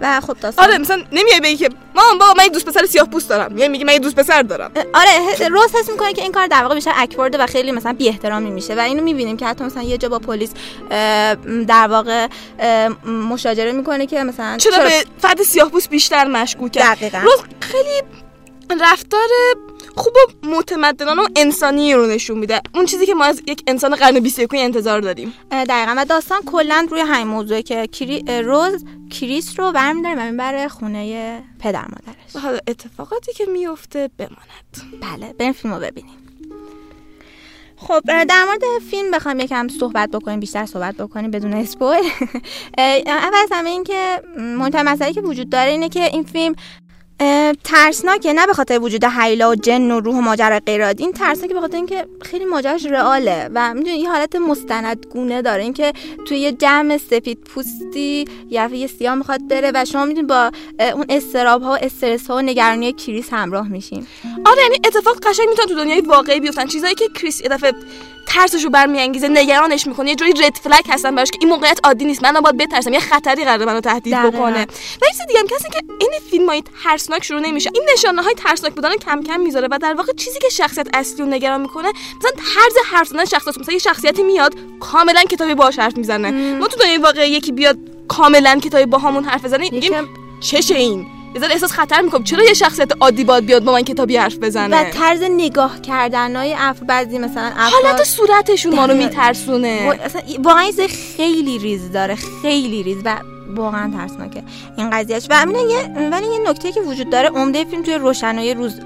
[0.00, 0.64] و خب داستان.
[0.64, 3.52] آره مثلا نمیای بگی که مامان بابا من یه دوست پسر سیاه پوست دارم.
[3.52, 4.70] میای میگی من دوست پسر دارم.
[4.94, 8.08] آره روز حس می‌کنه که این کار در واقع بیشتر اکورده و خیلی مثلا بی
[8.08, 10.50] احترامی میشه و اینو می‌بینیم که حتی مثلا یه جا با پلیس
[11.68, 12.28] در واقع
[13.06, 17.18] مشاجره می‌کنه که مثلا چرا به فرد سیاه پوست بیشتر مشکوکه؟ دقیقاً.
[17.18, 18.02] روز خیلی
[18.80, 19.28] رفتار
[19.96, 22.60] خوب و متمدنانه و انسانی رو نشون میده.
[22.74, 25.34] اون چیزی که ما از یک انسان قرن 21 انتظار داریم.
[25.50, 25.94] دقیقا.
[25.96, 27.88] و داستان کلا روی همین موضوعه که
[28.44, 32.36] روز کریس رو برمیداره و می‌بره خونه پدر مادرش.
[32.36, 34.92] و حالا اتفاقاتی که میفته بماند.
[35.00, 36.18] بله بریم فیلم رو ببینیم.
[37.76, 42.04] خب در مورد فیلم بخوام یکم صحبت بکنیم بیشتر صحبت بکنیم بدون اسپویل.
[43.06, 46.54] اول از همه این که مهمترین مسئله که وجود داره اینه که این فیلم
[47.64, 51.60] ترسناکه نه به خاطر وجود حیلا و جن و روح ماجرا غیر این ترسناکه به
[51.60, 55.62] خاطر اینکه خیلی ماجراش رئاله و می‌دونی یه حالت مستندگونه داره.
[55.62, 55.92] اینکه
[56.28, 61.04] توی یه جمع سفید پوستی یه یه سیاه می‌خواد بره و شما می‌دونی با اون
[61.08, 64.06] استراب ها و استرس ها و نگرانی کریس همراه میشین.
[64.46, 67.72] آره یعنی اتفاق قشنگ می‌تونه تو دنیای واقعی بیفتن چیزایی که کریس یه دفعه
[68.26, 70.10] ترسشو برمیانگیزه نگرانش می‌کنه.
[70.10, 72.22] یه جوری رد فلگ هستن براش که این موقعیت عادی نیست.
[72.22, 72.92] من باید بترسم.
[72.92, 74.14] یه خطری قراره منو تهدید.
[74.14, 74.62] بکنه.
[75.02, 77.70] و یه چیز دیگه هم کسی که این فیلم های ترسناک شروع نمیشه.
[77.74, 80.86] این نشانه های ترسناک بودن رو کم کم می‌ذاره و در واقع چیزی که شخصیت
[80.94, 85.54] اصلی رو نگران می‌کنه مثلا طرز حرف زدن شخصیت مثلا یه شخصیتی میاد کاملا کتابی
[85.54, 86.30] باهاش حرف می‌زنه.
[86.30, 90.08] ما تو دنیای واقعی یکی بیاد کاملا کتابی با همون حرف بزنه میگیم
[90.40, 91.06] چشه این.
[91.34, 94.36] یه ذره احساس خطر می‌کنم چرا یه شخصیت عادی باید بیاد با من کتابی حرف
[94.36, 98.94] بزنه و طرز نگاه کردن های افر بعضی مثلا افراد حالت صورتشون ما رو.
[98.94, 99.98] میترسونه
[100.38, 104.42] واقعا یه خیلی ریز داره خیلی ریز و واقعا ترسناکه.
[104.76, 108.54] این قضیهش و همین یه ولی یه نکته که وجود داره عمده فیلم توی روشنایی
[108.54, 108.80] روز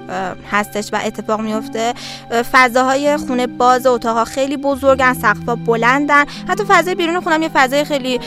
[0.51, 1.93] هستش و اتفاق میفته
[2.31, 6.25] اه، فضاهای خونه باز اتاقها خیلی بزرگن سقف‌ها بلندن.
[6.47, 8.19] حتی فضای بیرون خونه هم یه فضای خیلی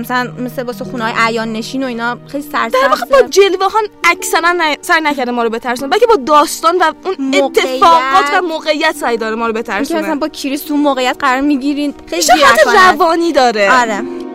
[0.00, 3.78] مثلا مثل واسه خونه های اعیان نشین و اینا خیلی در واقع با جلوه ها
[4.04, 4.54] اکثرا.
[4.80, 7.66] سعی نکرده ما رو بترسونه بلکه با داستان و اون موقعیت.
[7.66, 11.40] اتفاقات و موقعیت سعی داره ما رو که مثلا بترسونه با کریس تو موقعیت قرار
[11.40, 12.22] می‌گیرین خیلی.
[12.74, 13.80] روانی داره.
[13.80, 14.27] آره.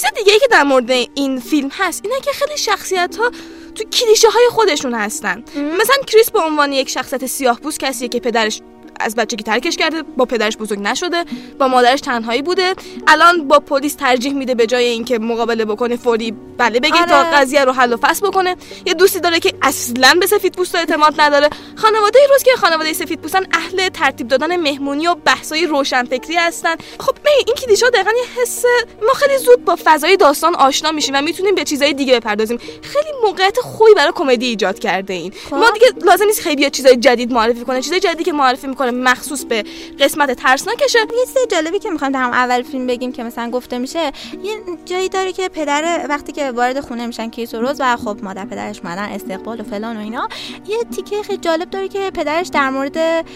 [0.00, 3.30] چیز دیگه ای که در مورد این فیلم هست اینه که خیلی شخصیت ها
[3.74, 5.44] تو کلیشه های خودشون هستن.
[5.56, 8.60] مثلا کریس به عنوان یک شخصیت سیاه پوست کسیه که پدرش
[9.00, 11.24] از بچگی ترکش کرده با پدرش بزرگ نشده
[11.58, 12.74] با مادرش تنهایی بوده.
[13.06, 17.06] الان با پلیس ترجیح میده به جای اینکه مقابله بکنه فوری بله بگه آره.
[17.06, 18.56] تا قضیه رو حل و فصل بکنه.
[18.86, 21.50] یه دوستی داره که اصلا به سفید پوستا اعتماد نداره.
[21.76, 26.74] خانواده روز که خانواده سفید پوستن اهل ترتیب دادن مهمونی و بحثای روشنفکری هستن.
[27.00, 28.64] خب می این کلیشه ها دقیقا یه حس
[29.02, 32.58] ما خیلی زود با فضای داستان آشنا میشیم و می‌تونیم به چیزای دیگه بپردازیم.
[32.82, 35.32] خیلی موقعیت خوبی برای کمدی ایجاد کرده این.
[35.50, 35.56] خب.
[35.56, 39.44] ما دیگه لازم نیست خیلی چیزای جدید معرفی کنه چیزای جدیدی که معرفی می‌کنه مخصوص
[39.44, 39.64] به
[40.00, 44.12] قسمت ترسناکشه یه چیز جالبی که می‌خوایم در اول فیلم بگیم که مثلا گفته میشه
[44.42, 48.16] یه جایی داره که پدر وقتی که وارد خونه میشن کیس و روز و خب
[48.22, 50.28] مادر پدرش مادر استقبال و فلان و اینا
[50.68, 53.26] یه تیکه خیلی جالب داره که پدرش در مورد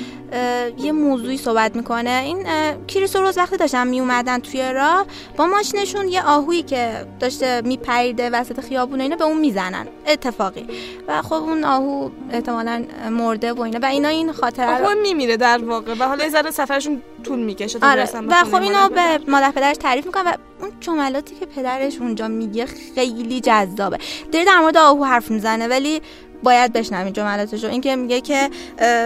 [0.79, 2.23] یه موضوعی صحبت می‌کنه.
[2.25, 2.47] این
[2.87, 8.31] کریس و روز وقتی داشتن میومدن توی راه با ماشینشون یه آهویی که داشته میپریده
[8.31, 9.87] وسط خیابون و اینا به اون می‌زنن.
[10.07, 10.67] اتفاقی.
[11.09, 13.79] و خب اون آهو احتمالا مرده و اینا.
[13.83, 15.94] و اینا این خاطره رو آقا میمیره در واقع.
[15.98, 18.09] و حالا یه ذره سفرشون طول می‌کشه تا آره.
[18.28, 22.66] و خب اینو به مادر پدرش تعریف می‌کنه و اون جملاتی که پدرش اونجا میگه
[22.94, 23.98] خیلی جذابه.
[24.33, 26.02] داره در مورد آهو حرف می‌زنه ولی
[26.42, 27.66] باید بشنوین جملاتشو.
[27.66, 28.50] اینکه میگه که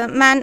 [0.09, 0.43] من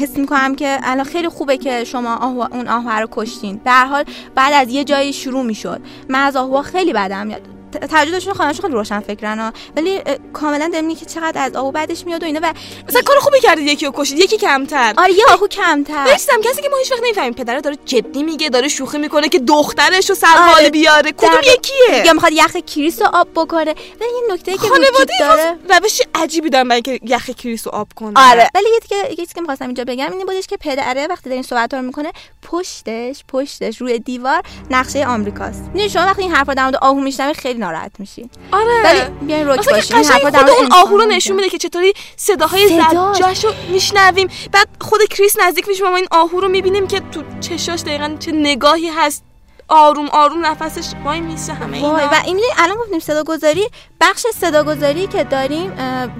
[0.00, 3.60] حس می‌کنم که الان خیلی خوبه که شما آهو اون آهو رو کشتین.
[3.64, 5.80] به هر حال بعد از یه جایی شروع می‌شد.
[6.08, 7.55] من از آهوها خیلی بدم میاد.
[7.76, 10.00] ت- تجربهشون خانه‌شون خیلی روشن فکرن ها ولی
[10.32, 12.52] کاملا میگه که چقدر از آهو بعدش میاد و اینا و
[12.88, 14.94] مثلا کار خوبی کردید یکی رو کشید یکی کمتر.
[14.98, 16.04] آره یه آهو کمتر.
[16.04, 19.38] داشتم کسی که ما هیچ وقت نمی‌فهمیم پدره داره جدی میگه داره شوخی می‌کنه که
[19.38, 20.70] دخترش رو سرحال آره.
[20.70, 21.12] بیاره.
[21.12, 23.74] کدوم یکیه؟ یا می‌خواد یخ کریس رو آب بکنه.
[24.00, 27.88] ولی یه نکته که خانواده داره روش عجیبی دارن برای اینکه یخ کریس رو آب
[27.96, 28.50] کنه آره.
[28.54, 28.64] ولی
[29.10, 31.82] یه چیزی که می‌خواستم اینجا بگم اینه بودش که پدره وقتی داره این صحبت رو
[31.82, 32.12] می‌کنه
[32.42, 35.60] پشتش پشتش روی دیوار نقشه آمریکاست.
[35.60, 38.30] می‌دونی شما وقتی این حرفا در مورد آهو میشنوی خیلی ناراحت میشی.
[38.52, 38.82] آره.
[38.84, 41.48] ولی بیاین رک که باشین این حرفا در اون آهو رو انسان نشون میده.
[41.48, 43.12] که چطوری صداهای صدا.
[43.12, 44.28] زجاش رو میشنویم.
[44.52, 48.32] بعد خود کریس نزدیک میشه ما این آهو رو می‌بینیم که تو چشاش دقیقا چه
[48.32, 49.24] نگاهی هست.
[49.68, 51.94] آروم آروم نفسش وای میسه همه اینا.
[51.94, 53.68] و این الان گفتیم صداگذاری
[54.00, 55.72] بخش صداگذاری که داریم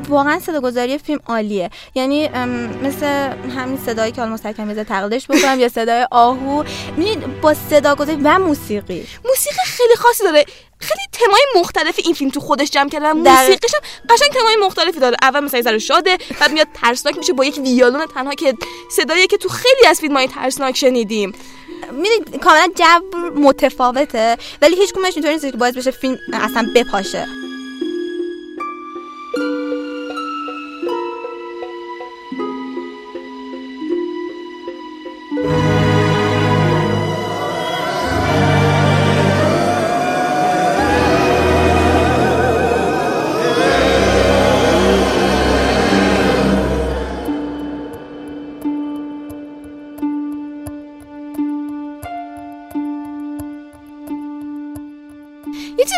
[0.09, 1.70] واقعا صداگذاری فیلم عالیه.
[1.94, 2.28] یعنی
[2.82, 3.06] مثل
[3.56, 6.64] همین صدایی که حالا مستحکم بذار تقلیدش بکنم یا صدای آهو.
[6.96, 9.06] می‌دونی با صداگذاری و موسیقی.
[9.24, 10.44] موسیقی خیلی خاصی داره.
[10.78, 13.80] خیلی تمای مختلفی این فیلم تو خودش جمع کرده و موسیقیش هم
[14.11, 15.16] قشنگ تمای مختلفی داره.
[15.22, 18.54] اول مثلا ذره شاده بعد میاد ترسناک میشه با یک ویولون تنها که
[18.90, 21.35] صدایی که تو خیلی از فیلم‌های ترسناک شنیدیم.
[21.93, 27.27] می‌دونی کاملا جو متفاوته ولی هیچ کدومش اینطوری نیست که باعث بشه فیلم اصلا بپاشه.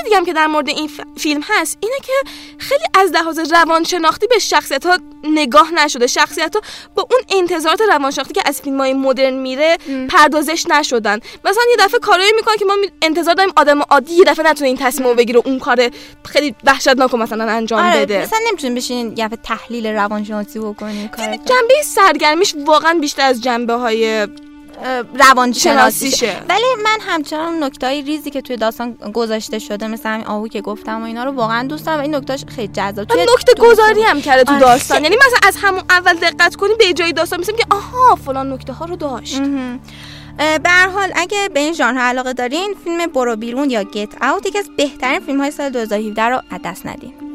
[0.08, 2.12] دیگه هم که در مورد این فیلم هست اینه که
[2.58, 6.06] خیلی از لحاظ روانشناختی به شخصیت ها نگاه نشده.
[6.06, 6.62] شخصیت ها
[6.94, 9.76] با اون انتظارات روانشناختی که از فیلم های مدرن میره
[10.08, 11.20] پردازش نشدن.
[11.44, 14.76] مثلا یه دفعه کارایی می‌کنه که ما انتظار داریم آدم عادی یه دفعه نتونه این
[14.76, 15.90] تصمیم رو بگیره اون کار
[16.24, 18.22] خیلی وحشتناک مثلا انجام آره بده.
[18.22, 23.74] مثلا نمی‌تونیم بشین یه دفعه تحلیل روانشناسی بکنیم کار جنبه سرگرمیش واقعا بیشتر از جنبه
[23.74, 24.26] های
[25.14, 26.42] روانشناسیشه شناسیشه.
[26.48, 31.02] ولی من همچنان نکتهای ریزی که توی داستان گذاشته شده مثل همین آهو که گفتم
[31.02, 33.04] و اینا رو واقعا دوست دارم و این نکتهش خیلی جذاب.
[33.04, 35.04] توی نکته گذاری هم کرده تو آره، داستان.
[35.04, 38.72] یعنی مثلا از همون اول دقت کنی به جای داستان میسیم که آها فلان نکته
[38.72, 39.40] ها رو داشت.
[40.38, 44.46] به هر حال اگه به این ژانر علاقه دارین فیلم برو بیرون یا گت اوت
[44.46, 47.27] یکی از بهترین فیلم های سال 2017 رو از دست ندین.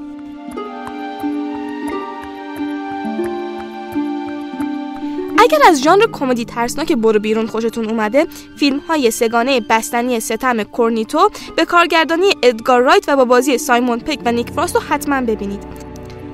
[5.38, 8.28] اگر از ژانر کمدی ترسناک برو بیرون خوشتون اومده
[8.58, 14.20] فیلم های سگانه بستنی ستم کورنیتو به کارگردانی ادگار رایت و با بازی سایمون پک
[14.26, 15.64] و نیک فراست رو حتما ببینید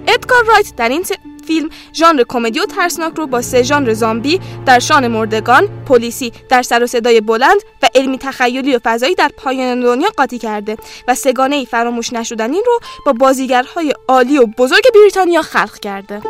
[0.07, 1.03] ادگار رایت در این
[1.47, 6.61] فیلم ژانر کمدی و ترسناک رو با سه ژانر زامبی در شان مردگان، پلیسی در
[6.61, 10.77] سر و صدای بلند و علمی تخیلی و فضایی در پایان دنیا قاطی کرده
[11.07, 16.21] و سگانه فراموش نشدنی رو با بازیگرهای عالی و بزرگ بریتانیا خلق کرده.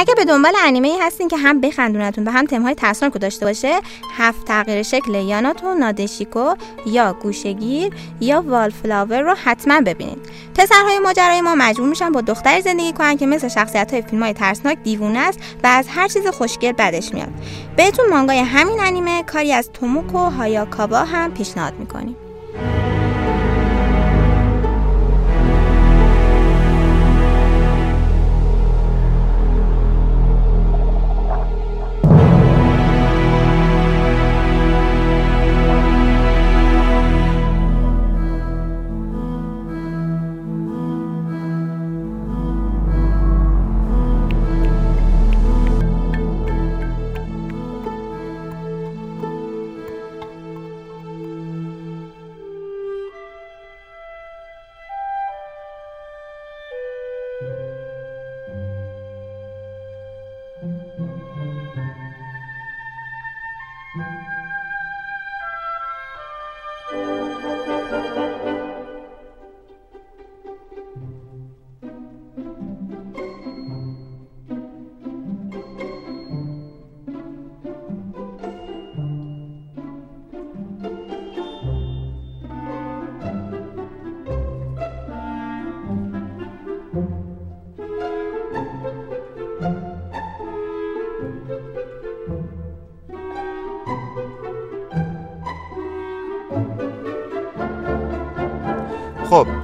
[0.00, 3.80] اگه به دنبال انیمه هستین که هم بخندونتون و هم تمهای ترسناک داشته باشه
[4.16, 6.54] هفت تغییر شکل یاناتو نادشیکو
[6.86, 10.18] یا گوشگیر یا والفلاور رو حتما ببینید
[10.54, 14.32] پسرهای ماجرای ما مجبور میشن با دختری زندگی کنن که مثل شخصیت های فیلم های
[14.32, 17.30] ترسناک دیوونه است و از هر چیز خوشگل بدش میاد.
[17.76, 22.16] بهتون مانگای همین انیمه کاری از توموکو هایاکابا هم پیشنهاد می‌کنیم.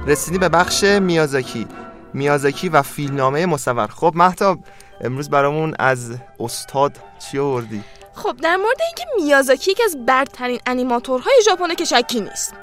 [0.05, 1.67] خب رسیدیم به بخش میازاکی.
[2.13, 3.87] میازاکی و فیلمنامه مصور.
[3.87, 4.59] خب محتاب
[5.01, 7.83] امروز برامون از استاد چی آوردی؟
[8.13, 12.53] خب در مورد اینکه میازاکی یکی از برترین انیماتورهای ژاپنه که شکی نیست.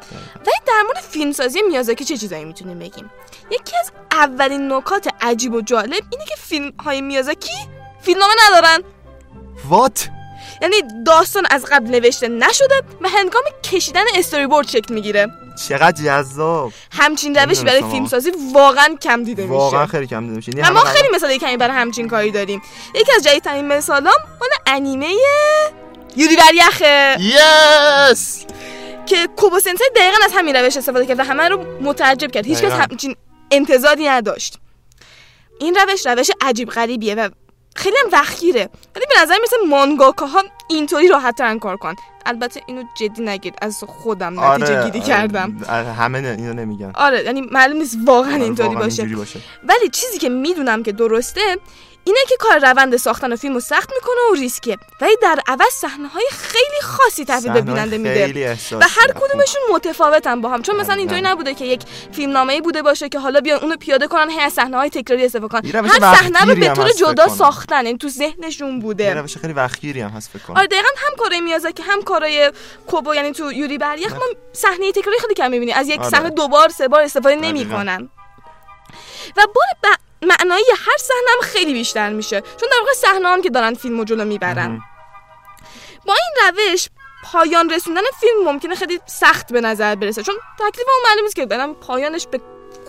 [0.40, 3.10] ولی در مورد فیلمسازی میازاکی چه چیزایی می‌تونیم بگیم؟
[3.50, 7.68] یکی از اولین نکات عجیب و جالب اینه که فیلم های میازاکی
[8.02, 8.82] فیلمنامه ندارن.
[9.68, 10.08] وات؟
[10.62, 10.76] یعنی
[11.06, 15.41] داستان از قبل نوشته نشده و هنگام کشیدن استوری بورد شکل می‌گیره.
[15.68, 16.72] چقدر جذاب.
[16.92, 19.90] همچین روشی برای نمی‌دونستم فیلمسازی واقعا کم دیده واقعا میشه.
[19.90, 20.52] خیلی کم دیده میشه.
[20.56, 22.62] یعنی ما خیلی مثال کمی برای همچین کاری داریم.
[22.94, 25.14] یکی از جدیدترین مثالام مال انیمه
[26.16, 28.44] یوری یخه یس!
[29.06, 32.46] که کوبو سنسای دقیقا از همین روش استفاده کرد و همه رو متعجب کرد.
[32.46, 32.72] هیچکس.
[32.72, 33.16] همچین
[33.50, 34.58] انتظاری نداشت.
[35.60, 37.28] این روش روش عجیب غریبیه و
[37.74, 41.94] خیلی هم وقیره ولی به نظر مثل مانگاکاها اینطوری راحت ترن کار کن
[42.26, 45.64] البته اینو جدی نگید از خودم نتیجه گیری کردم.
[45.68, 46.92] آره همه اینو نمیگن.
[46.94, 49.04] آره یعنی معلوم نیست واقعا آره، اینطوری باشه.
[49.04, 49.40] باشه.
[49.64, 51.40] ولی چیزی که می‌دونم که درسته
[52.04, 56.08] اینه که کار روند ساختن فیلم رو سخت می‌کنه و ریسکه ولی در عوض صحنه
[56.08, 59.12] های خیلی خاصی تحویل به بیننده میده و هر.
[59.14, 60.94] کدومشون متفاوتن با هم چون مثلا.
[60.94, 61.82] اینطوری نبوده که یک
[62.12, 65.48] فیلمنامه‌ای بوده باشه که حالا بیان اونو پیاده کنن هی از صحنه های تکراری استفاده
[65.48, 67.28] کنن هر صحنه رو به طور جدا.
[67.28, 71.16] ساختن یعنی تو ذهنشون بوده روش خیلی وقتگیری هم هست فکر کنم آره دقیقا هم
[71.16, 72.52] کارای میازاکی هم کارای
[72.86, 76.10] کوبو یعنی تو یوری بریخ ما صحنه تکراری خیلی کم می‌بینیم از یک آره.
[76.10, 77.36] صحنه دوبار سه بار استفاده.
[77.36, 78.08] نمی‌کنن
[79.36, 79.92] و بار
[80.22, 82.40] معنایی هر صحنه هم خیلی بیشتر میشه.
[82.40, 84.80] چون در واقع صحنه هم که دارن فیلم جلو می‌برن.
[86.06, 86.88] با این روش
[87.24, 90.22] پایان رسوندن فیلم ممکنه خیلی سخت به نظر برسه.
[90.22, 92.40] چون تکلیف اون معلوم نیست که برم پایانش به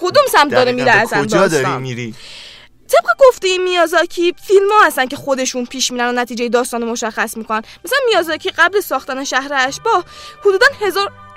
[0.02, 2.16] کدوم سمت داره میره اصلا کجا داری میری؟
[2.88, 7.38] طبق گفته میازاکی فیلم ها هستن که خودشون پیش میرن و نتیجه داستان رو مشخص
[7.38, 7.62] می‌کنن.
[7.86, 10.06] مثلا میازاکی قبل ساختن شهر اشباه
[10.40, 10.68] حدودا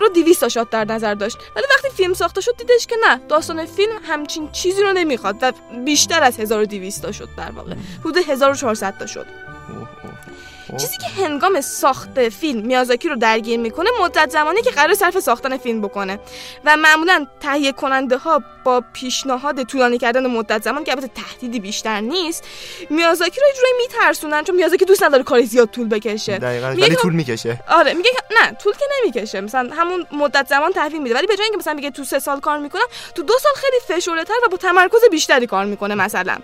[0.01, 1.39] 1200 تا شات در نظر داشت.
[1.57, 3.21] ولی وقتی فیلم ساخته شد دیدش که نه.
[3.29, 5.53] داستان فیلم همچین چیزی رو نمی‌خواد و
[5.85, 7.75] بیشتر از 1200 تا شد در واقع.
[8.01, 9.27] حدود 1400 تا شد.
[9.69, 10.36] اوه، اوه، اوه.
[10.73, 15.57] چیزی که هنگام ساخت فیلم میازاکی رو درگیر می‌کنه مدت زمانی که قرار صرف ساختن
[15.57, 16.19] فیلم بکنه.
[16.65, 22.01] و معمولا تهیه کننده ها با پیشنهاد طولانی کردن مدت زمان که البته تهدیدی بیشتر
[22.01, 22.45] نیست
[22.91, 26.39] میازاکی رو یه جورایی میترسونن چون میازاکی دوست نداره کاری زیاد طول بکشه.
[26.39, 27.61] دقیقاً میگه ولی طول می‌کشه.
[27.69, 28.11] آره میگه
[28.43, 29.41] نه طول که نمی‌کشه.
[29.41, 31.15] مثلا همون مدت زمان تحویل میده.
[31.15, 34.01] ولی به جای اینکه مثلا بگه تو سه سال کار می‌کنم تو دو سال خیلی
[34.01, 36.37] فشرده تر و با تمرکز بیشتری کار می‌کنه مثلا.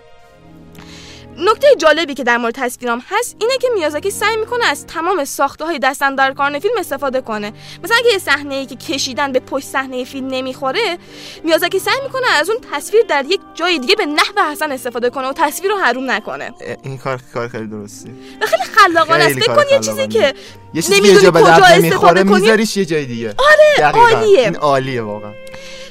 [1.37, 5.65] نکته جالبی که در مورد تصویرام هست اینه که میازاکی سعی می‌کنه از تمام ساخته
[5.65, 7.53] های دست اندرکاران فیلم استفاده کنه.
[7.83, 10.97] مثلا اگه یه صحنه ای که کشیدن به پشت صحنه فیلم نمی‌خوره
[11.43, 15.27] میازاکی سعی می‌کنه از اون تصویر در یک جای دیگه به نحو حسن استفاده کنه
[15.27, 16.51] و تصویر رو حروم نکنه.
[16.83, 18.09] این کار کار خیلی درستی
[18.41, 19.33] و خیلی خلاقانه است.
[19.33, 20.07] خیلی فکر کار کن یه چیزی.
[20.07, 20.33] که
[20.73, 23.35] یه چیزی که به استفاده کنی؟ میذاریش یه جای دیگه.
[23.37, 23.91] آره.
[23.91, 24.39] عالیه.
[24.39, 25.31] این عالیه واقعا.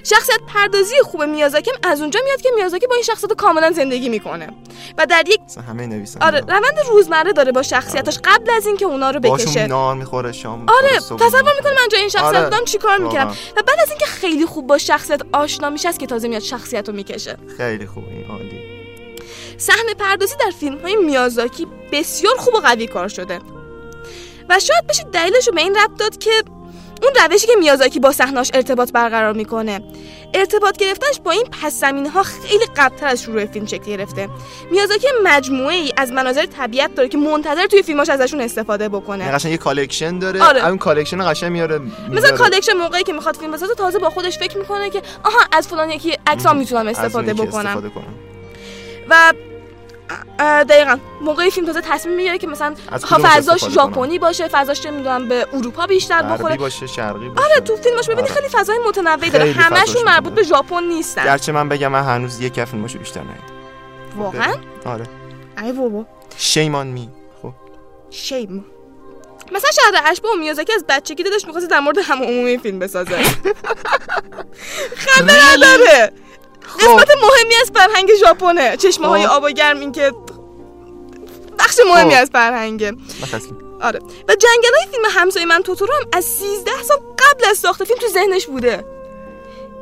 [0.04, 4.08] شخصیت پردازی خوب میازاکی هم از اونجا میاد که میازاکی با این شخصیت کاملا زندگی
[4.08, 4.48] می‌کنه
[4.98, 9.10] و در یک همه نویسنده آره روند روزمره داره با شخصیتاش قبل از اینکه اونا
[9.10, 11.54] رو باشون بکشه نار می‌خوره شام آره تصور.
[11.56, 12.44] می‌کنه من جای این شخصیت آره.
[12.44, 13.30] بودم چیکار می‌کردم.
[13.30, 16.88] و بعد از اینکه خیلی خوب با شخصیت آشنا میشه است که تازه میاد شخصیت
[16.88, 18.72] رو می‌کشه خیلی خوب این عالی
[19.58, 23.38] صحنه پردازی در فیلم های میازاکی بسیار خوب و قوی کار شده
[24.48, 26.30] و شاید بشه دلیلش رو به این ربط داد که
[27.02, 29.80] اون روشی که میازاکی با صحناش ارتباط برقرار می‌کنه.
[30.34, 34.28] ارتباط گرفتنش با این پس زمینه ها خیلی قبلتر از شروع فیلم شکل گرفته.
[34.70, 39.24] میازاکی مجموعه ای از مناظر طبیعت داره که منتظر توی فیلماش ازشون استفاده بکنه.
[39.24, 40.42] یعنی قشنگ یه collection داره.
[40.42, 40.68] آره.
[40.68, 41.80] اون collection قشنگ میاره
[42.10, 42.36] مثلا.
[42.36, 45.90] کالکشن موقعی که می‌خواد فیلم بسازه تازه با خودش فکر می‌کنه که آها از فلان
[45.90, 47.66] یکی عکس ها می‌تونم استفاده بکنم.
[47.66, 48.14] استفاده کنم.
[49.08, 49.32] و
[50.38, 50.98] دقیقا.
[51.20, 52.74] موقع فیلم تازه تصمیم می‌گیره که مثلا
[53.22, 56.56] فضاش؟ ژاپنی باشه فضاش چه می‌دونم به اروپا بیشتر بخوره.
[56.56, 57.48] باشه شرقی باشه.
[57.48, 58.34] آره تو فیلماش ببینی آره.
[58.34, 59.52] خیلی فضای متنوعی داره.
[59.52, 60.42] همشون مربوط به.
[60.42, 61.24] ژاپن نیستن.
[61.24, 63.62] گرچه من بگم من هنوز یک کف فیلماشو بیشتر ندیدم.
[64.16, 64.54] واقعا؟
[64.84, 65.04] آره.
[65.62, 66.06] ای بابا.
[66.36, 67.08] شیمان می
[67.42, 67.52] خب.
[68.10, 68.64] شیم
[69.52, 73.18] مثلا شهر اشبه و میازاکی از بچگی دلش می‌خواست در مورد هم عمومی فیلم بسازه.
[75.04, 76.12] خنده نداره.
[76.80, 78.76] قسمت مهمی از فرهنگ ژاپنه.
[78.76, 79.32] چشمه های خب.
[79.32, 80.12] آب و گرم این که
[81.58, 82.22] بخش مهمی خب.
[82.22, 82.92] از فرهنگه.
[83.80, 83.98] آره.
[84.28, 87.98] و جنگل های فیلم همسایه من توتورو هم از 13 سال قبل از ساخت فیلم
[87.98, 88.84] تو ذهنش بوده.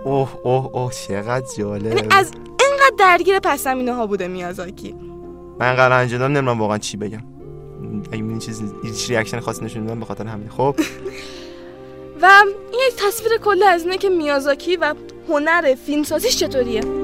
[0.04, 1.86] اوه اوه اوه چقدر جالب.
[1.86, 4.94] یعنی از اینقدر درگیر پس زمینه ها بوده میازاکی.
[5.58, 7.22] من قرار انجام دادم نمی‌دونم واقعا چی بگم.
[8.12, 10.48] اگه این چیز هیچ ریاکشن خاصی نشون به خاطر همین.
[10.48, 10.76] خب.
[12.22, 12.30] و
[12.72, 14.94] این یک تصویر کلی از اینه که میازاکی و
[15.28, 16.99] هنر فیلمسازیش چطوریه؟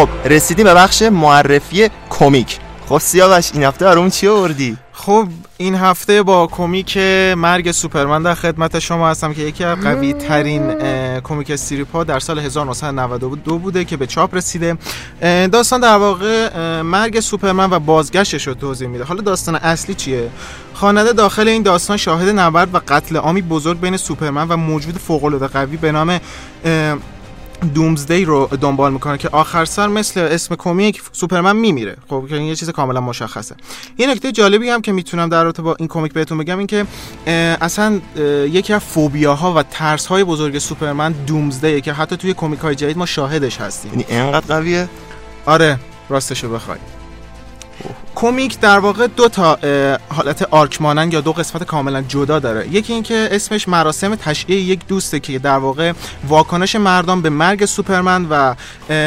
[0.00, 2.58] خب رسیدیم به بخش معرفی کمیک.
[2.88, 6.96] خب سیاوش این هفته برامون چی آوردی؟ خب این هفته با کمیک
[7.36, 10.74] مرگ سوپرمن در خدمت شما هستم که یکی از قوی ترین
[11.20, 14.78] کمیک استریپ ها در سال 1992 بوده که به چاپ رسیده.
[15.52, 19.04] داستان در واقع مرگ سوپرمن و بازگشتش رو توضیح میده.
[19.04, 20.30] حالا داستان اصلی چیه؟
[20.74, 25.24] خواننده داخل این داستان شاهد نبرد و قتل عامی بزرگ بین سوپرمن و موجود فوق
[25.24, 26.20] العاده قوی به نام
[27.74, 31.96] دومزدی رو دنبال می‌کنه که آخر سر مثل اسم کمیک سوپرمن میمیره.
[32.08, 33.54] خب که این یه چیز کاملا مشخصه.
[33.98, 36.86] یه نکته جالبی هم که می‌تونم در رابطه با این کمیک بهتون بگم این که
[37.60, 38.00] اصلا
[38.46, 42.98] یکی از فوبیاها و ترس های بزرگ سوپرمن دومزدیه که حتی توی کمیک های جدید
[42.98, 43.90] ما شاهدش هستیم.
[43.90, 44.88] یعنی اینقدر قویه؟
[45.46, 46.78] آره راستشو بخوای.
[48.14, 49.58] کمیک در واقع دو تا
[50.08, 52.68] حالت آرک مانند یا دو قسمت کاملا جدا داره.
[52.68, 55.92] یکی اینکه اسمش مراسم تشییع یک دوسته که در واقع
[56.28, 58.54] واکنش مردم به مرگ سوپرمن و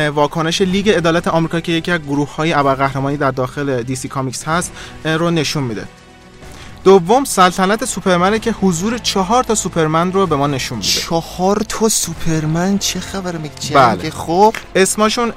[0.09, 4.71] واکنش لیگ عدالت آمریکا که یکی از گروه های ابرقهرمانی در داخل DC Comics هست
[5.05, 5.87] رو نشون میده.
[6.83, 10.89] دوم سلطنت سوپرمنه که حضور چهار تا سوپرمن رو به ما نشون میده.
[10.89, 14.09] چهار تا سوپرمن؟ چه خبره میگه بله.
[14.09, 14.55] خب.
[14.75, 15.33] اسمشون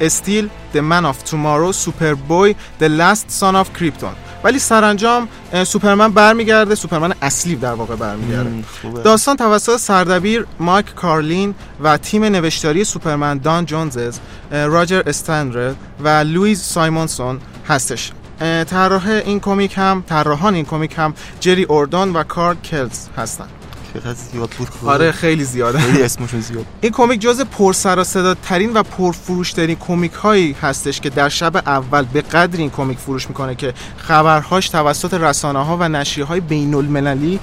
[0.00, 4.14] Steel The Man of Tomorrow Superboy The Last Son of Krypton.
[4.44, 5.28] ولی سرانجام
[5.66, 8.64] سوپرمن برمیگرده سوپرمن اصلی در واقع برمیگرده.
[9.04, 14.18] داستان توسط سردبیر مایک کارلین و تیم نوشتاری سوپرمن دن جرگنز
[14.50, 18.12] راجر استرن و لویز سایمونسون هستش.
[18.40, 23.46] طراح این کمیک هم طراحان این کمیک هم جری اوردوی و کارل کسل هستن.
[23.94, 24.68] چقدر زیاد بود.
[24.86, 25.78] آره خیلی زیاده.
[25.78, 26.64] خیلی اسمشون زیاد.
[26.80, 31.56] این کمیک جز پرسر و صدا ترین و پرفروشترین کمیک هایی هستش که در شب
[31.56, 36.40] اول به قدری این کمیک فروش می‌کنه که خبرهاش توسط رسانه ها و نشریه های
[36.40, 37.40] بین المللی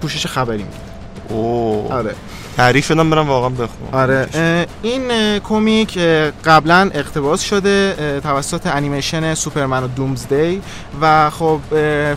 [0.00, 0.76] پوشش خبری میده.
[1.28, 1.92] اوه.
[1.92, 2.14] آره.
[2.56, 3.88] ترغیب شدم برم واقعا بخونم.
[3.92, 4.28] آره
[4.82, 5.98] این کمیک
[6.44, 10.62] قبلا اقتباس شده توسط انیمیشن سوپرمن و Doomsday
[11.00, 11.60] و خب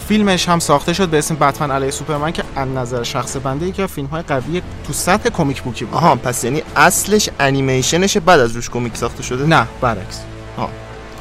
[0.07, 3.81] فیلمش هم ساخته شد به اسم بتمن علیه سوپرمن که از نظر شخص بنده یکی
[3.81, 5.95] از فیلم های قوی تو سطح comic book ی بود.
[5.95, 10.19] آها پس یعنی اصلش انیمیشنشه بعد از روش کمیک ساخته شده؟ نه برعکس.
[10.57, 10.69] آه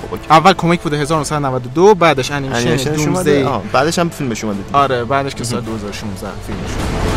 [0.02, 0.24] خب okay.
[0.30, 5.34] اول کمیک بوده 1992 بعدش انیمیشن انیمیشنش اومده Doomsday بعدش هم فیلمش اومده آره بعدش
[5.34, 7.07] که سال 2016 فیلمش اومد.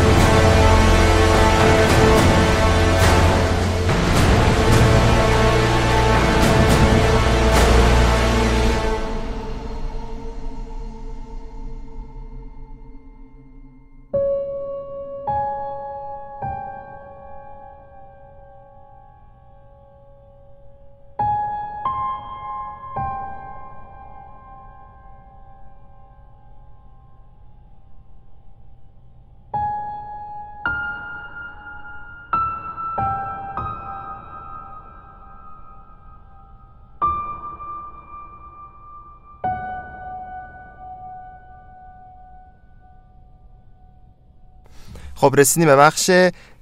[45.22, 46.10] خب رسیدیم به بخش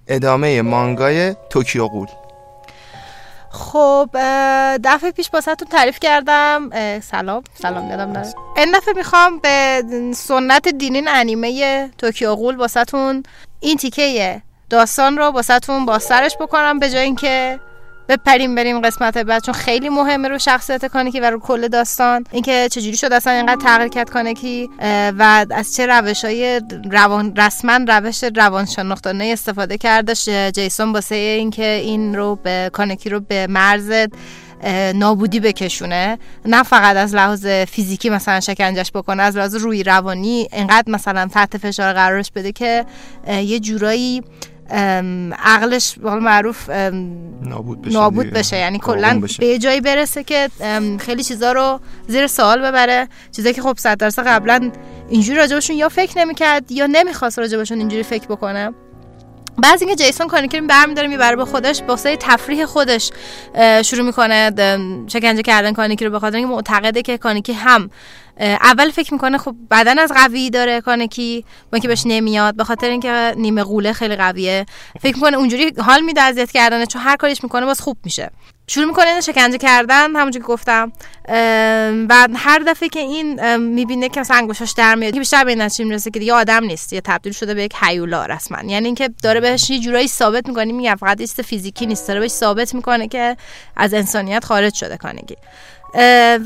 [0.07, 2.07] ادامه مانگای توکیو غول
[3.51, 4.11] خب
[4.85, 6.71] دفعه پیش واستون تعریف کردم.
[7.01, 8.35] سلام سلام یادم نره.
[8.57, 9.83] این دفعه می‌خوام به
[10.15, 13.23] سنت دیرین انیمه توکیو غول واستون
[13.61, 17.61] این تیکه داستان رو واستون بازترش بکنم به جای اینکه
[18.11, 22.25] بپریم بریم قسمت بعد چون خیلی مهمه رو شخصیت کانیکی و رو کل داستان.
[22.33, 27.37] اینکه چجوری شد اصلا اینقدر تغییر کرد کانکی اه، و از چه روش های روان
[27.37, 30.29] رسما روش روان شناختانه استفاده کردش.
[30.29, 33.93] جیسون واسه اینکه این رو به کانیکی رو به مرز
[34.95, 36.19] نابودی بکشونه.
[36.45, 41.57] نه فقط از لحاظ فیزیکی مثلا شکنجش بکنه از لحاظ روی روانی انقدر مثلا تحت
[41.57, 42.85] فشار قرارش بده که
[43.29, 44.23] یه جورایی
[45.39, 48.31] عقلش به قول معروف نابود بشه نابود.
[48.31, 49.23] بشه یعنی کلا.
[49.39, 50.49] به یه جایی برسه که
[50.99, 54.71] خیلی چیزا رو زیر سوال ببره چیزایی که خب صد درصد قبلا
[55.09, 58.71] اینجوری راجبشون یا فکر نمی‌کرد یا نمی‌خواست راجبشون اینجوری فکر بکنه
[59.61, 63.11] بعضی اینکه جیسون کانیکی برمیداره می‌بره به خودش واسه تفریح خودش
[63.85, 64.51] شروع می‌کنه
[65.09, 67.91] شکنجه کردن کانیکی رو به خاطر اینکه معتقده که کانیکی هم
[68.41, 72.89] اول فکر می‌کنه خب بدن از قوی داره کانیکی با اینکه بهش نمیاد به خاطر
[72.91, 74.67] اینکه نیمه قوله خیلی قویه.
[75.01, 78.31] فکر می‌کنه اونجوری حال میده اذیت کردنه چون هر کاریش می‌کنه باز خوب میشه.
[78.73, 80.93] شروع می‌کنه اینو شکنجه کردن همونجور که گفتم.
[82.09, 85.61] و هر دفعه که این می‌بینه که مثلا انگشتاش در میاد که بیشتر به این
[85.61, 88.59] نتیجه می‌رسه که دیگه آدم نیست یا تبدیل شده به یک حیولا رسما.
[88.71, 92.31] یعنی اینکه داره بهش یه جورایی ثابت می‌کنه میگم فقط چیز فیزیکی نیست داره بهش
[92.31, 93.37] ثابت می‌کنه که
[93.77, 95.37] از انسانیت خارج شده کانگی.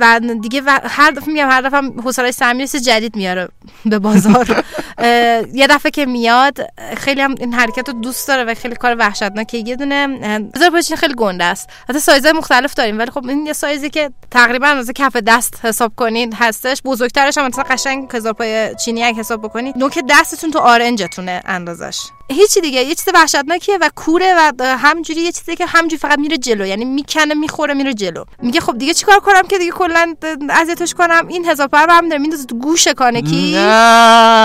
[0.00, 3.48] و دیگه و هر دفعه میگم هر دفعه حوصله سمی جدید میاره
[3.84, 4.64] به بازار.
[5.54, 6.58] یه دفعه که میاد
[6.96, 10.06] خیلی هم این حرکت رو دوست داره و خیلی کار وحشتناکه یه دونه
[10.38, 11.70] بذار پاچین خیلی گنده است.
[11.88, 15.92] حتی سایزهای مختلف داریم ولی خب این یه سایزی که تقریبا از کف دست حساب
[15.96, 16.82] کنید هستش.
[16.84, 21.98] بزرگترش هم مثلا قشنگ هزار پای چینی حساب بکنید نوک دستتون تو آرنجتونه اندازش.
[22.30, 26.38] هیچی دیگه یه چیز وحشتناکیه و کوره و همجوری یه چیزی که همجوری فقط میره
[26.38, 28.24] جلو یعنی می‌کنه می‌خوره میره جلو.
[28.42, 30.14] میگه خب دیگه چیکار کنم که دیگه کلا
[30.50, 32.20] اذیتش کنم؟ این هزار پر هم داره.
[32.20, 33.54] میندازه تو گوش کانکی.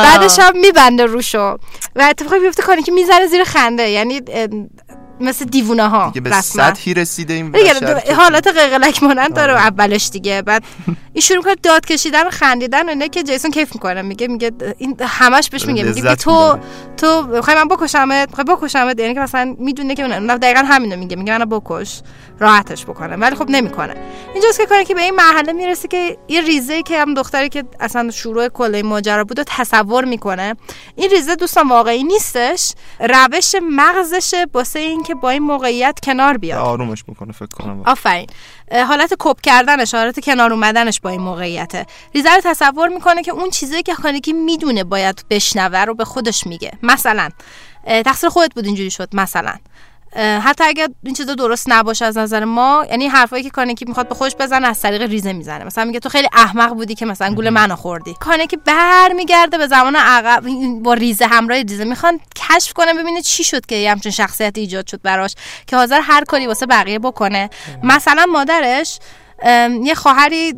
[0.03, 1.57] بعدش هم میبنده روشو.
[1.95, 3.89] و اتفاقی میفته کانکی می‌زنه زیر خنده.
[3.89, 4.21] یعنی
[5.19, 6.41] مثل دیوونه ها دیگه به.
[6.41, 10.41] سطحی رسیده این دیگه حالت قلقلک مانند داره اولش دیگه.
[10.41, 10.63] بعد
[11.13, 14.01] این شروع می‌کنه داد کشیدن و خندیدن و اینه که جیسون کیف می‌کنه.
[14.01, 15.83] میگه میگه این همش بهش میگه.
[15.83, 16.57] میگه تو.
[16.97, 21.15] تو می‌خوای من بکشمت؟ می‌خوای بکشمت؟ یعنی که مثلا می‌دونه که من دقیقا همینو میگه.
[21.15, 22.01] میگه منو بکش.
[22.39, 23.15] راحتش بکنه.
[23.15, 23.95] ولی خب نمی‌کنه.
[24.33, 27.63] اینجاست که کنه که به این مرحله می‌رسه که یه ریزه که هم دختری که
[27.79, 30.55] اصلا شروع کل ماجرا بود و تصور می‌کنه
[30.95, 32.73] این ریزه دوستان واقعی نیستش.
[32.99, 36.59] روش مغزشه واسه این که با این موقعیت کنار بیاد.
[36.59, 37.83] آرومش بکنه فکر کنم.
[37.85, 38.27] آفرین.
[38.87, 41.85] حالت کپ کردنش حالت کنار اومدنش با این موقعیته.
[42.15, 46.47] ریزه رو تصور می‌کنه که اون چیزایی که کانگی می‌دونه باید بشنوه رو به خودش
[46.47, 46.71] میگه.
[46.83, 47.29] مثلا
[47.85, 49.53] تقصیر خودت بود اینجوری شد مثلا.
[50.15, 54.15] حتی اگر این چیزا درست نباشه از نظر ما یعنی حرفایی که کانکی می‌خواد به
[54.15, 55.63] خودش بزنه از طریق ریزه می‌زنه.
[55.63, 58.13] مثلا میگه تو خیلی احمق بودی که مثلا گول منو خوردی.
[58.19, 60.43] کانکی برمیگرده به زمان عقب
[60.83, 64.87] با ریزه همراه ریزه می‌خوان کشف کنه ببینه چی شد که یه همچین شخصیت ایجاد
[64.87, 65.35] شد براش
[65.67, 67.49] که حاضر هر کاری واسه بقیه بکنه.
[67.83, 68.99] مثلا مادرش
[69.83, 70.53] یه خواهری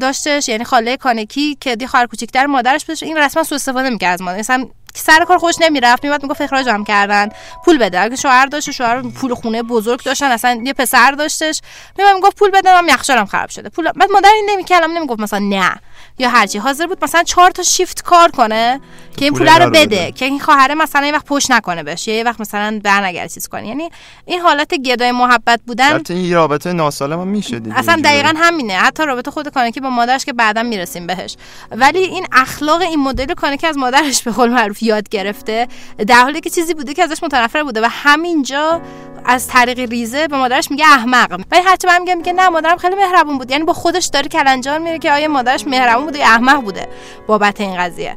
[0.00, 3.02] داشتش یعنی خاله کانکی که یه خواهر کوچیکتر مادرش بودش.
[3.02, 4.38] این رسما سوء استفاده می‌کرد از مادر.
[4.38, 4.66] مثلا
[4.98, 7.28] سر کار خوش نمی‌رفت میومد می‌گفت اخراجم کردن
[7.64, 8.00] پول بده.
[8.00, 11.60] اگه شوهر داشته شوهر پول خونه بزرگ داشتن اصلا یه پسر داشتش.
[11.98, 13.68] میومد می‌گفت پول بده من یخچالم خراب شده.
[13.68, 15.74] پول بعد مادر این نمی‌کردم نمی‌گفت مثلا نه.
[16.18, 18.80] یا هرچی حاضر بود مثلا چهار تا شیفت کار کنه
[19.16, 20.12] که این پول رو بده بده.
[20.12, 23.68] که این خواهره مثلا یه وقت پشت نکنه بهش یه وقت مثلا برنگرد چیز کنه.
[23.68, 23.90] یعنی
[24.24, 28.00] این حالت گدای محبت بودن البته این رابطه ناسالم هم میشه دیگه اصلا.
[28.04, 28.74] دقیقا همینه.
[28.74, 31.36] حتی رابطه خود کانکی با مادرش که بعدا می‌رسیم بهش.
[31.70, 35.68] ولی این اخلاق این مدل کانکی از مادرش به قول معروف یاد گرفته
[36.06, 38.80] در حالی که چیزی بوده که ازش متنفر بوده و همینجا
[39.24, 41.40] از طریق ریزه به مادرش میگه احمق.
[41.50, 43.50] ولی هرچی من میگه میگه نه مادرم خیلی مهربون بود.
[43.50, 46.88] یعنی با خودش داره کلنجار میره که آیا مادرش مهربون بوده یا احمق بوده
[47.26, 48.16] بابت این قضیه.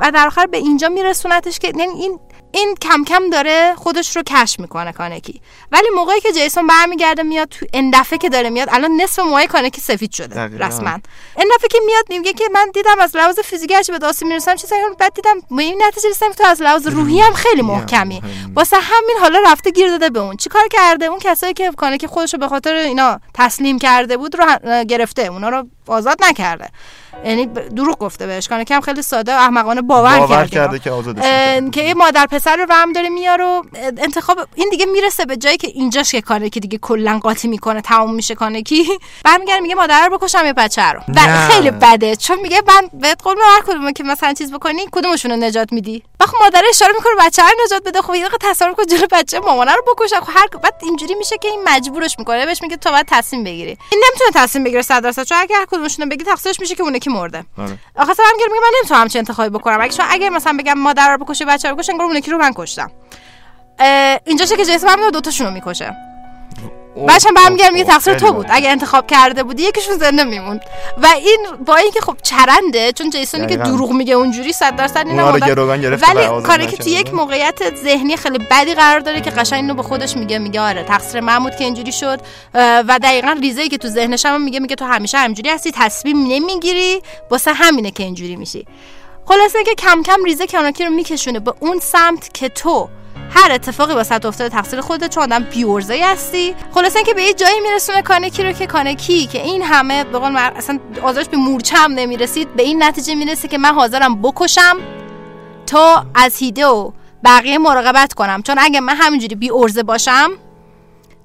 [0.00, 2.20] و در آخر به اینجا میرسونتش که یعنی این
[2.52, 5.40] این کم کم داره خودش رو کشف می‌کنه کانکی.
[5.72, 9.46] ولی موقعی که جیسون برمیگرده میاد تو این دفعه که داره میاد الان نصف موهای
[9.46, 10.40] کانکی سفید شده.
[10.40, 10.90] رسما.
[11.38, 14.54] این دفعه که میاد میگه که من دیدم از لحاظ فیزیکی هرچی به داسی می‌رسم
[14.54, 18.22] چیزایی رو بعد دیدم به این نتیجه رسیدم تو از لحاظ روحی هم خیلی محکمی.
[18.54, 20.36] واسه همین حالا رفته گیر داده به اون.
[20.36, 24.84] چیکار کرده؟ اون کسایی که کانکی خودش رو به خاطر اینا تسلیم کرده بود رو
[24.84, 26.68] گرفته اونا رو آزاد نکرده.
[27.24, 30.50] یعنی دروغ گفته بهش کانکی هم خیلی ساده احمقانه باور, باور کرده.
[30.50, 31.22] کرده که آزادش.
[31.70, 33.62] که یه مادر پسر رو رم داره میاره و
[33.98, 37.80] انتخاب این دیگه می‌رسه به جایی که اینجاش که کانه که دیگه کلا قاطی می‌کنه
[37.80, 38.98] تموم میشه کانه کی.
[39.24, 41.00] برمیگره میگه مادر رو بکشم یا بچه رو.
[41.08, 41.48] و.
[41.48, 45.36] خیلی بده چون میگه من بهت قول هر کدوم که مثلا چیز بکنی کدومشون رو
[45.36, 46.02] نجات میدی.
[46.20, 48.02] وقت مادر اشاره می‌کنه بچه رو نجات بده.
[48.02, 50.20] خب یه تصور کن جلو بچه مامانه رو بکشه.
[50.20, 53.78] خب هر بعد اینجوری میشه که این مجبورش می‌کنه بهش میگه تو باید تصمیم بگیری.
[53.92, 56.92] این نمی‌تونه تصمیم بگیره 100 درصد چون اگه هر کدومشون بگی تقصیرش میشه که اون
[57.00, 57.78] یکی مرده؟ آره.
[57.96, 59.80] آخه هم میگه من نمی‌تونم چه انتخابی بکنم.
[59.80, 62.52] اگه اگه مثلا بگم مادر رو بکشه بچه رو بکشه انگار اون یکی رو من
[62.56, 62.90] کشتم.
[64.24, 65.96] اینجاشه که جیسون هم دوتاشون رو می‌کشه.
[67.06, 68.46] بعدش هم برمیگرد میگه تقصیر تو بود.
[68.50, 70.60] اگه انتخاب کرده بودی یکیشون زنده میموند.
[71.02, 73.56] و این با اینکه خب چرنده چون جیسونی که.
[73.56, 76.76] دروغ میگه اونجوری صد درصد این اونا رو مادر- گروگان گرفته و ولی کاری که
[76.76, 76.88] تو.
[76.88, 80.84] یک موقعیت ذهنی خیلی بدی قرار داره که قشنگ اینو به خودش میگه میگه آره
[80.84, 82.20] تقصیر من بود که اینجوری شد.
[82.54, 87.02] و دقیقا ریزه که تو ذهنش هم میگه میگه تو همیشه همینجوری هستی تصمیم نمی‌گیری
[87.30, 88.66] واسه همینه که اینجوری میشی.
[89.24, 92.88] خلاصه که کم کم ریزه کاناکی رو میکشونه به اون سمت که تو
[93.30, 96.54] هر اتفاقی واسه افتاده تقصیر خودت چون آدم بیورزه هستی.
[96.74, 100.36] خلاصه که به یه جایی میرسونه کانکی رو که کانکی که این همه به قول
[100.36, 104.76] اصلا آزارش به مورچه هم نمی‌رسید به این نتیجه می‌رسه که من حاضرم بکشم
[105.66, 106.66] تا از هیده
[107.24, 108.42] بقیه مراقبت کنم.
[108.42, 110.30] چون اگه من همینجوری بی ارزه باشم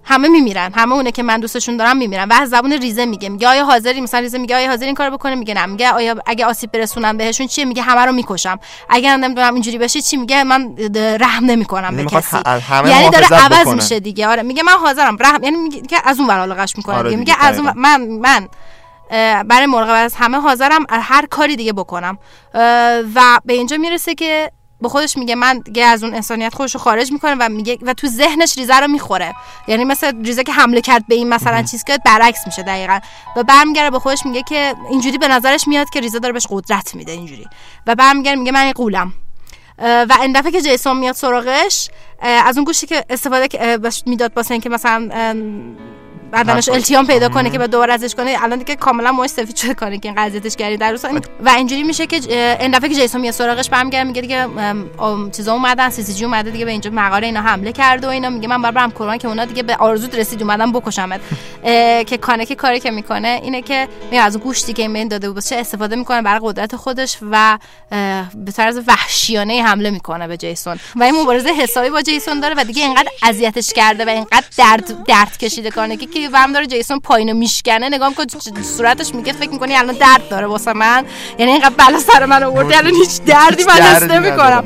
[0.06, 0.74] همه میمیرن.
[0.74, 2.28] همه اونه که من دوستشون دارم میمیرن.
[2.30, 3.30] و از زبون ریزه میگه.
[3.30, 5.66] میگه آیا حاضری؟ مثلا ریزه میگه آیا حاضر این کارو بکنه؟ میگه نه.
[5.66, 8.60] میگه آیا اگه آسیب برسونم بهشون چیه؟ میگه همه رو می‌کشم.
[8.90, 10.76] اگر نمی‌دونم اینجوری بشه چی میگه؟ من
[11.20, 12.38] رحم نمی‌کنم به کسی.
[12.86, 13.76] یعنی داره عوض بکنه.
[13.76, 14.28] میشه دیگه.
[14.28, 14.44] آره.
[14.44, 15.18] میگه من حاضرم.
[15.20, 17.20] رحم یعنی میگه که از اون ور علاقش می‌کنه آره دیگه.
[17.24, 17.74] دیگه، میگه از اون.
[17.76, 18.48] من من
[19.44, 20.86] برای مراقبت از همه حاضرم.
[20.90, 22.18] هر کاری دیگه بکنم.
[23.16, 24.52] و به اینجا می‌رسه که
[24.82, 27.94] به خودش میگه من دیگه از اون انسانیت خودش رو خارج می‌کنه و میگه و
[27.94, 29.36] تو ذهنش ریزه رو می‌خوره.
[29.68, 33.00] یعنی مثل ریزه که حمله کرد به این مثلا چیز که برعکس میشه دقیقا.
[33.36, 36.96] و برمیگره به خودش میگه که اینجوری به نظرش میاد که ریزه داره بهش قدرت
[36.96, 37.48] میده اینجوری.
[37.88, 39.14] و برمیگره میگه من قولم.
[39.80, 43.48] و این دفعه که جیسون میاد سراغش از اون گوشی که استفاده
[44.06, 45.10] می‌داد واسه اینکه مثلا
[46.34, 46.70] بدنش.
[46.70, 48.38] التیام پیدا کنه که به دوباره ازش کنه.
[48.42, 51.06] الان دیگه کاملا موش سفید شده کنه که این قضیتش کردی در روز
[51.40, 52.16] و اینجوری میشه که
[52.62, 54.48] این دفعه که جیسون میاد سراغش برمیگره میگه دیگه
[55.32, 58.30] چیزا اومدن سی سی جی اومده دیگه به اینجا مقاله اینا حمله کرده و اینا.
[58.30, 61.22] میگه من برم کرونا که اونا دیگه به آرزوت رسید اومدن بکشمت.
[62.10, 65.30] که کانه که کاری که می‌کنه اینه که میاد از اون گوشتی که این داده
[65.30, 67.58] بود چه استفاده می‌کنه برای قدرت خودش و
[68.36, 70.80] به طرز وحشیانه حمله می‌کنه به جیسون.
[70.96, 75.04] و این مبارزه حسابی با جیسون داره و دیگه اینقدر اذیتش کرده و اینقدر درد
[75.04, 78.26] درد کشیده کنه که که ورم داره جیسون پایینو میشکنه نگاه می‌کنه
[78.78, 81.06] صورتش میگه فکر می‌کنی الان درد داره واسه من؟
[81.38, 84.64] یعنی اینقدر بلا سر من آورده الان هیچ دردی من حس نمی‌کنم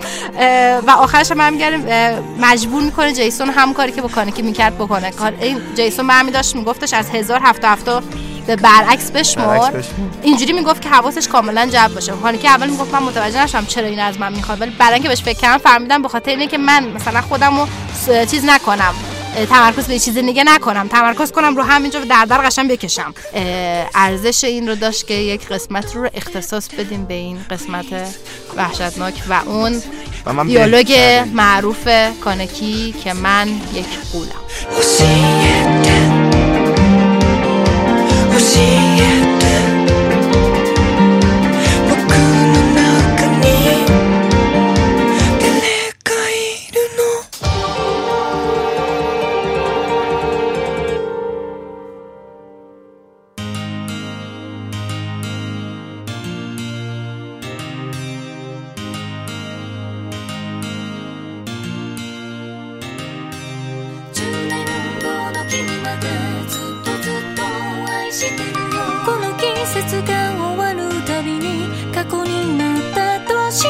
[0.88, 5.12] و آخرش هم برمیگره مجبور می‌کنه جیسون هم کاری که با کانکی می‌کرد بکنه.
[5.12, 7.86] کار این جیسون برمی داشت میگفتش از 1077
[8.48, 9.44] به برعکس بشمر.
[10.24, 12.14] اینجوری می‌گفت که حواسش کاملا جمع باشه.
[12.14, 15.08] حالا که اول می‌گفت من متوجه نشم چرا این از من می‌خواد ولی بعدا که
[15.08, 18.94] بهش فکر کردم فهمیدم به خاطر اینه که من مثلا خودم رو س- چیز نکنم.
[19.50, 20.88] تمرکز به چیز دیگه نکنم.
[20.88, 23.14] تمرکز کنم رو همینجا در در قشنگ بکشم.
[23.96, 27.86] ارزش این رو داشت که یک قسمت رو اختصاص بدیم به این قسمت
[28.58, 29.82] وحشتناک و اون
[30.48, 30.94] دیالوگ
[31.34, 31.88] معروف
[32.22, 34.30] کانکی که من یک قولم.
[68.29, 68.29] こ
[69.17, 73.69] の季節が終わるたびに過去になったとして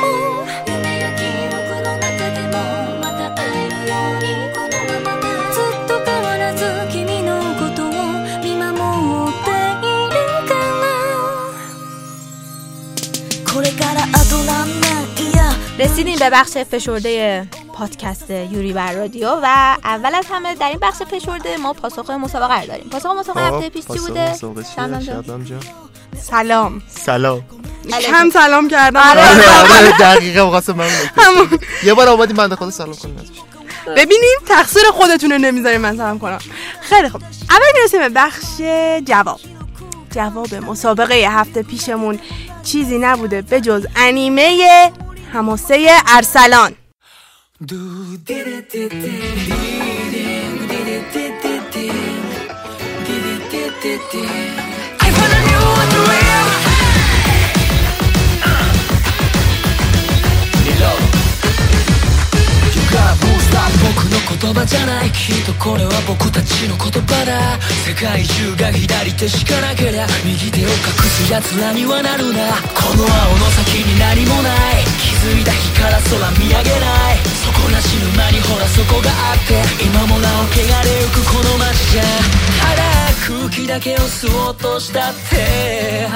[0.00, 2.56] も夢や記憶の中でも
[3.02, 4.72] また会えるようにこの
[5.04, 7.92] ままでずっと変わらず君のことを
[8.42, 8.72] 見守
[9.30, 9.52] って
[9.84, 10.16] いる
[10.48, 10.88] から
[13.52, 17.46] これからあと何年いや رسیدیم به بخش فشرده
[17.81, 22.61] پادکست یوری بر رادیو و اول از همه در این بخش فشرده ما پاسخ مسابقه
[22.61, 22.89] رو داریم.
[22.89, 24.33] پاسخ مسابقه خب، هفته پیش چی بوده؟
[26.13, 26.81] سلام.
[27.05, 27.41] سلام.
[28.01, 29.21] کم سلام کردم؟ آره.
[29.77, 30.89] آره دقیقه واسه من.
[31.83, 33.15] یه بار آمدیم بنده خدا سلام کنیم
[33.87, 36.39] ببینیم تقصیر خودتون رو نمی‌ذاریم من سلام کنم.
[36.81, 37.21] خیلی خوب.
[37.49, 38.45] اول می‌رسیم به بخش
[39.05, 39.39] جواب.
[40.11, 42.19] جواب مسابقه هفته پیشمون
[42.63, 44.91] چیزی نبوده به جز انیمه
[45.33, 46.75] هماسه ارسلان.
[47.63, 52.31] Do did it did it did it did it did it
[53.05, 54.70] did it did it
[63.81, 67.57] 僕の言葉じゃないきっとこれは僕たちの言葉だ。
[67.87, 70.75] 世界中が左手しかなけりゃ右手を隠
[71.07, 72.51] す奴らにはなるな。
[72.75, 77.23] この青の先に何もない気づいた日から空見上げない。
[77.47, 79.63] 底なし沼にほらそこがあって。
[79.83, 82.03] 今もなお汚れゆくこの街じゃ。
[82.59, 82.83] ただ
[83.25, 86.07] 空気だけを吸おうとしたって。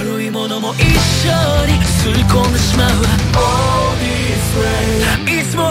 [0.00, 0.86] 悪いものも一緒
[1.66, 2.90] に吸い込んでしまう。
[2.90, 5.70] All this way いつも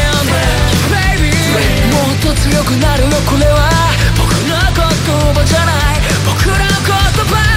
[1.92, 3.70] もっと強くなるよこれは
[4.18, 7.56] 僕の言葉じゃない僕らの言葉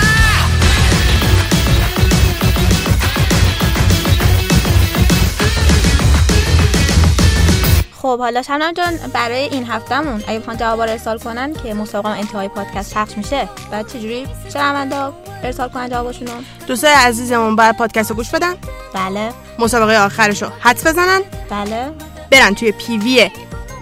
[8.01, 12.09] خب حالا شبنم جان برای این هفتهمون اگه بخوان جواب رو ارسال کنن که مسابقه
[12.09, 15.13] انتهای پادکست پخش میشه بعد چجوری شنوندا
[15.43, 16.33] ارسال کنن جوابشون رو
[16.67, 18.55] دوستای عزیزمون بر پادکست رو گوش بدن
[18.93, 21.91] بله مسابقه آخرش رو حدس بزنن بله
[22.31, 23.29] برن توی پیوی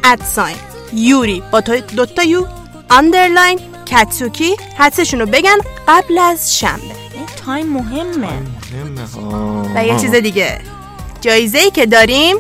[0.04, 0.56] at sign.
[0.92, 2.46] یوری با تو دوتا U.
[2.90, 5.56] underline کتسوکی حدسشون رو بگن
[5.88, 6.94] قبل از شنبه.
[7.46, 8.28] تایم مهمه.
[8.72, 9.76] مهمه.
[9.76, 10.60] و یه چیز دیگه.
[11.20, 12.36] جایزه ای که داریم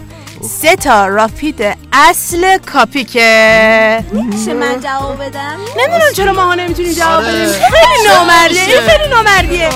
[0.60, 7.32] سه تا راپید اصل کاپیکه میشه من جواب بدم؟ نمی‌دونم چرا ماها نمی‌تونیم جواب آره.
[7.32, 7.52] بدیم.
[7.52, 9.70] خیلی نامردیه خیلی نامردیه؟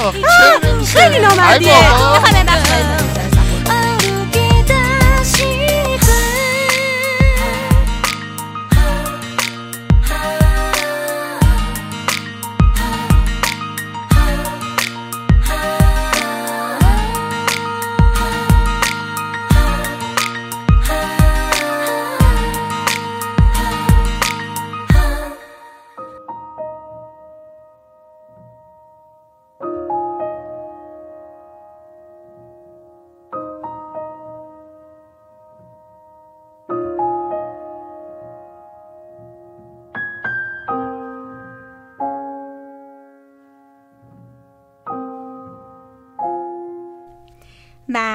[0.84, 1.72] خیلی نامردیه.
[1.90, 3.05] بابا.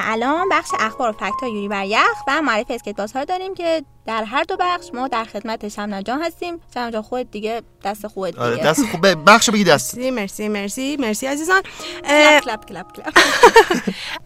[0.03, 3.83] الان بخش اخبار و فکت یوری بر یخ و معرفی اسکیت باز ها داریم که
[4.05, 6.61] در هر دو بخش ما در خدمت شمنا جان هستیم.
[6.73, 8.45] شمنا جان خودت دیگه دست خودت دیگه.
[8.45, 9.97] آره دست خوب بخش بگی دست.
[9.97, 11.61] مرسی مرسی مرسی مرسی عزیزان.
[12.43, 13.17] کلپ کلپ کلپ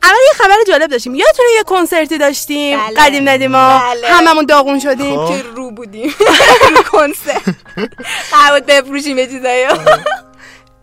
[0.03, 1.15] اول یه خبر جالب داشتیم.
[1.15, 2.95] یادتونه یه کنسرتی داشتیم؟ بله.
[2.97, 4.07] قدیم ندیما بله.
[4.07, 5.25] هممون داغون شدیم.
[5.25, 5.37] خب.
[5.37, 6.13] که رو بودیم.
[6.75, 7.55] رو کنسرت.
[8.31, 9.65] قرار بفروشیم یه چیزایی.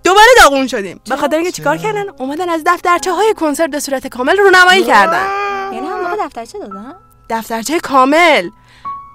[0.04, 1.00] دوباره داغون شدیم.
[1.08, 5.26] به خاطر اینکه چیکار کردن؟ اومدن از دفترچه های کنسرت به صورت کامل رونمایی کردن.
[5.72, 6.94] یعنی هم موقع دفترچه دادن؟
[7.30, 8.50] دفترچه کامل.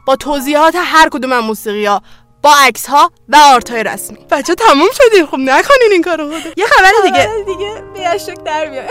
[0.08, 2.02] با توضیحات هر کدوم از موسیقی ها
[2.48, 4.18] با عکس ها و art های رسمی.
[4.32, 5.26] بچه تموم شدیم.
[5.26, 7.30] خب نکنین این کارو خدا یه خبر دیگه.
[7.30, 8.88] آره دیگه بیا شک در یه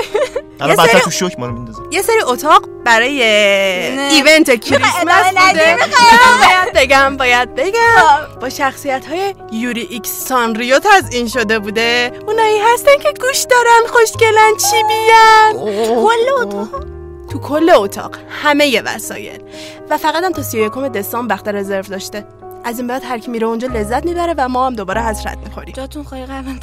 [0.61, 4.95] بدتر سری- تو شوک ما رو میندازه یه سری اتاق برای event کریسمس؟
[5.29, 5.77] بوده.
[6.41, 8.41] باید بگم باید بگم.
[8.41, 12.13] با شخصیت های یوری X سانریو تزئین شده بوده.
[12.27, 15.67] اونایی هستن که گوش دارن خوشگلن chibi ان.
[16.05, 16.85] کل اتاق.
[17.33, 18.17] تو کل اتاق.
[18.43, 19.43] همه وسایل.
[19.91, 22.27] و فقط هم تا 31 دسامبر وقت رزرو داشته.
[22.67, 25.75] از این بعد هر کی میره اونجا لذت می‌بره و ما هم دوباره حسرت می‌خوریم.
[25.75, 26.61] جاتون خواهی قربان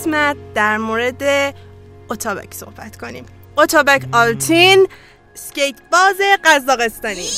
[0.00, 1.54] قسمت در مورد
[2.10, 3.26] اتابک صحبت کنیم.
[3.58, 4.88] اتابک آلتین
[5.34, 7.28] سکیت باز قزاقستانی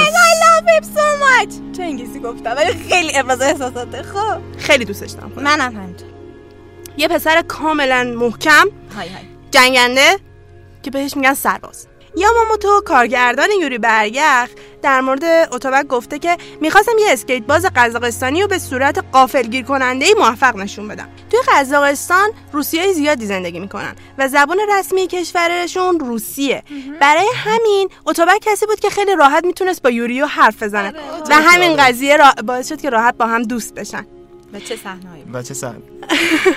[0.00, 1.76] I love him so much!
[1.76, 4.02] چه انگلیسی گفتم ولی خیلی ابراز احساساته.
[4.02, 5.32] خب خیلی دوستش دارم.
[5.36, 6.08] منم همینطور.
[6.96, 8.66] یه پسر کاملا محکم
[8.96, 9.24] های های.
[9.50, 10.18] جنگنده
[10.82, 11.86] که بهش میگن سرباز.
[12.16, 14.48] یاماموتو کارگردان یوری بر یخ
[14.82, 20.06] در مورد اتابک گفته که می‌خواستم یه اسکیت باز قزاقستانی رو به صورت غافلگیر کننده
[20.18, 21.08] موفق نشون بدم.
[21.30, 26.62] توی قزاقستان روسیای زیادی زندگی می‌کنن و زبان رسمی کشورشون روسیه.
[27.00, 30.92] برای همین اتوبک کسی بود که خیلی راحت می‌تونست با یوریو حرف بزنه
[31.30, 32.32] و همین قضیه را...
[32.46, 34.06] باعث شد که راحت با هم دوست بشن.
[34.52, 35.74] و چه صحنه‌ای سر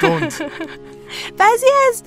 [0.02, 0.34] دوند
[1.40, 2.04] بعضی از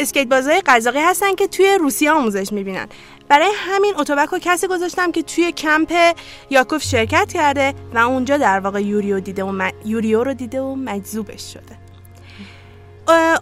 [0.00, 2.88] اسکیت بازهای قزاقی هستن که توی روسیه آموزش می‌بینن.
[3.28, 6.14] برای همین اتوبک رو کسی گذاشتم که توی کمپ
[6.50, 10.74] یاکوف شرکت کرده و اونجا در واقع یوریو دیده و م- یوریو رو دیده و
[10.74, 11.78] مجذوبش شده.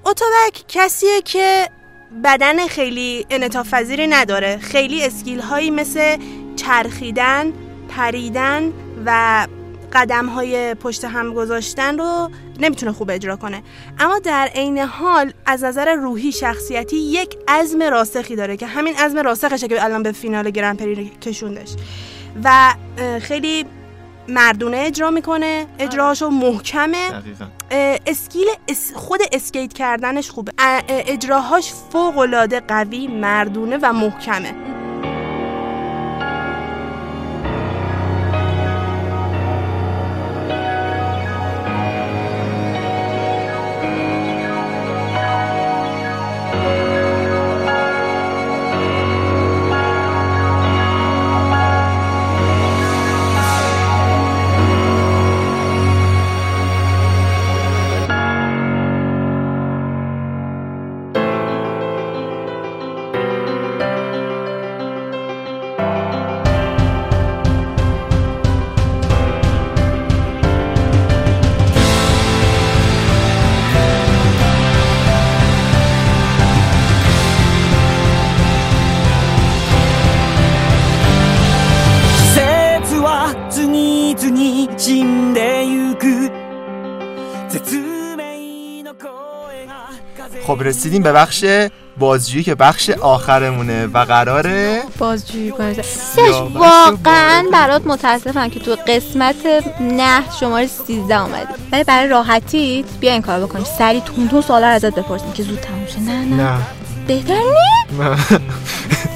[0.06, 1.68] اتوبک کسیه که
[2.24, 3.26] بدن خیلی
[3.72, 4.58] پذیری نداره.
[4.58, 6.16] خیلی اسکیل هایی مثل
[6.56, 7.52] چرخیدن
[7.88, 8.72] پریدن
[9.06, 9.46] و
[9.92, 12.30] قدم های پشت هم گذاشتن رو
[12.60, 13.62] نمی‌تونه خوب اجرا کنه.
[13.98, 19.18] اما در عین حال از نظر روحی شخصیتی یک عزم راسخی داره که همین عزم
[19.18, 21.70] راسخشه که الان به فینال گرند پری کشوندش.
[22.44, 22.74] و
[23.20, 23.64] خیلی
[24.28, 25.66] مردونه اجرا می‌کنه.
[25.78, 27.10] اجراهاشو محکمه.
[28.06, 30.52] skill اس- خود اسکیت کردنش خوبه.
[30.58, 34.54] اه، اه، اجراهاش فوق العاده قوی مردونه و محکمه.
[90.68, 91.44] رسیدیم به بخش
[91.98, 95.84] بازجویی که بخش آخرمونه و قراره بازجویی کنید
[96.54, 97.44] واقعا.
[97.52, 99.36] برات متاسفم که تو قسمت
[99.80, 101.52] نه شماره 13 اومدی.
[101.72, 103.64] ولی برای راحتیت بیا این کار بکنیم.
[103.78, 106.00] سری تون تون سوالا رو ازت بپرسیم که زود تموم شه.
[106.00, 106.36] نه نه.
[106.36, 106.58] نه.
[107.08, 108.16] بهتر نی نه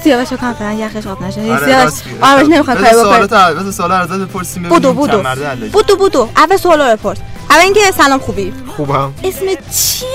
[0.03, 1.93] سیاوش رو کم فعلا یخش آب نشه آره، سیاوش.
[2.21, 5.69] آرامش نمی‌خواد بذار کاری بکنه سوالات بذار سوالا رو ازت بپرسیم بودو ببینیم بودو.
[5.71, 7.17] بودو بودو اول سوالا رو بپرس
[7.49, 10.05] اول اینکه سلام خوبی خوبم اسم چی؟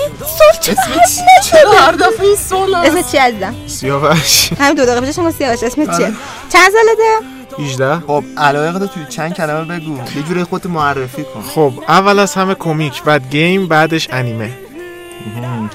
[0.71, 0.73] اسم
[1.15, 5.63] چی؟ چرا هر دفعه این سوال اسم چی عزیزم؟ سیاوش همین دو دقیقه پیشش سیاوش
[5.63, 6.13] اسم چیه؟ آره.
[6.53, 11.73] چند سالته؟ 18 خب علاقه توی چند کلمه بگو یه جوری خودت معرفی کن خب
[11.87, 14.51] اول از همه کمیک بعد گیم بعدش انیمه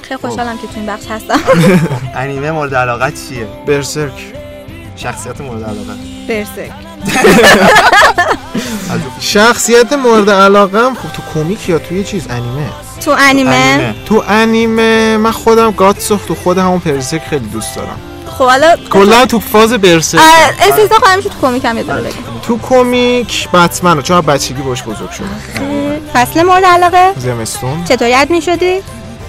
[0.01, 1.39] خیلی خوشحالم که تو این بخش هستم.
[2.21, 4.33] انیمه مورد علاقه چیه؟ برسرک
[4.95, 5.93] شخصیت مورد علاقه
[6.27, 6.71] برسک.
[9.19, 12.69] شخصیت مورد علاقم خب تو کمیک یا توی چیز؟ انیمه.
[13.05, 17.99] تو انیمه؟ تو انیمه من خودم گاتسو تو خود همون برسرک خیلی دوست دارم.
[18.37, 22.11] خب حالا کلا تو فاز برسرک آه، استثنا خواهیم شد تو کمیک هم یه بگیم
[22.47, 25.27] تو کمیک بتمنه چون بچگی باش بزرگ شدم.
[26.13, 27.83] فصل مورد علاقه؟ زمستون.
[27.83, 28.81] چطوری ادمین شدی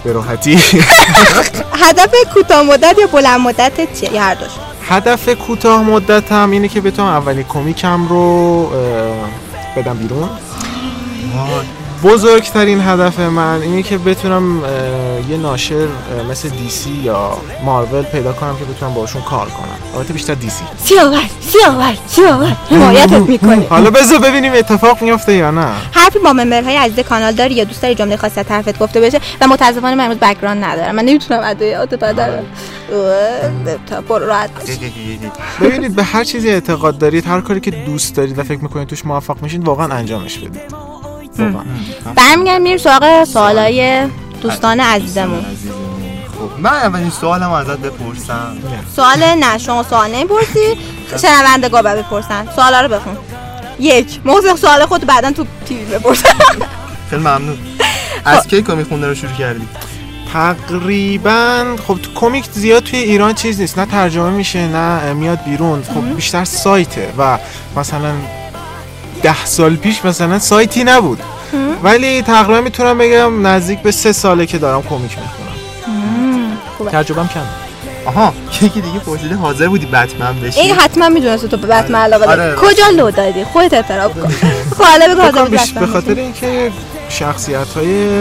[0.06, 0.58] به راحتی
[1.72, 4.48] هدف کوتاه مدت یا بلند مدت چیه یا هر دوش
[4.88, 8.70] هدف کوتاه مدتم اینه که بتونم اولین کمیکم رو
[9.76, 10.28] بدم بیرون.
[12.02, 14.62] بزرگترین هدف من اینه که بتونم
[15.30, 15.86] یه ناشر
[16.30, 19.96] مثل دیسی یا مارول پیدا کنم که بتونم باشون کار کنم.
[19.96, 25.66] البته بیشتر دیسی سیاور سیاور سیاور حمایتت می‌کنه حالا بذار ببینیم اتفاق میافته یا نه.
[25.92, 29.20] حرفی با ممبرهای عزیز کانال داری یا دوست داری جمله خاصی از طرفت گفته بشه؟
[29.40, 30.94] و متاسفانه من امروز بک‌گراند ندارم.
[30.94, 32.44] من نمی‌تونم ادعیات بدم
[34.08, 34.50] راحت.
[35.60, 39.04] ببینید به هر چیزی اعتقاد دارید هر کاری که دوست دارید و فکر می‌کنید توش
[39.06, 40.95] موفق میشید واقعا انجامش بدید.
[42.14, 44.06] برمیگردیم میریم سراغ سوالای
[44.42, 45.44] دوستان عزیزمون.
[46.38, 48.56] خب من اولین سوالم ازت بپرسم.
[48.96, 50.78] سوال نه شما سوال نمی‌پرسی.
[51.22, 52.48] شنوندگار باید بپرسن.
[52.56, 53.16] سوالا رو بخون.
[53.80, 56.28] یک موضوع سوال خود بعدا تو تیوی بپرسن.
[57.10, 57.58] خیلی ممنون.
[58.24, 59.68] از کی کمیک خوندن رو شروع کردی؟
[60.32, 63.78] تقریبا خب تو کمیک زیاد توی ایران چیز نیست.
[63.78, 65.82] نه ترجمه میشه نه میاد بیرون.
[65.82, 67.38] خب بیشتر سایته و
[67.76, 68.12] مثلا
[69.22, 71.22] ده سال پیش مثلا سایتی نبود.
[71.82, 76.90] ولی تقریبا می‌تونم بگم نزدیک به سه ساله که دارم کمیک می‌خونم.
[76.90, 77.40] ترجمهم کم
[78.06, 82.26] آها یکی دیگه پرسیده حاضر بودی بتمن بشی؟ این حتما می‌دونست تو به بتمن علاقه
[82.26, 82.40] داری.
[82.40, 82.54] آره.
[82.56, 84.28] کجا لو دادی؟ خودت اعتراف کن.
[84.78, 85.86] خب حالا بگو حاضر بودی به.
[85.86, 86.72] خاطر اینکه
[87.08, 88.20] شخصیت های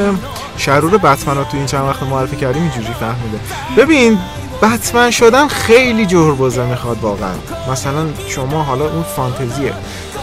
[0.57, 3.39] شرور بتمن رو تو این چند وقت معرفی کردیم اینجوری فهمیده.
[3.77, 4.17] ببین
[4.61, 7.33] بتمن شدن خیلی جهربازه می‌خواد واقعا.
[7.71, 9.73] مثلا شما حالا اون فانتزیه.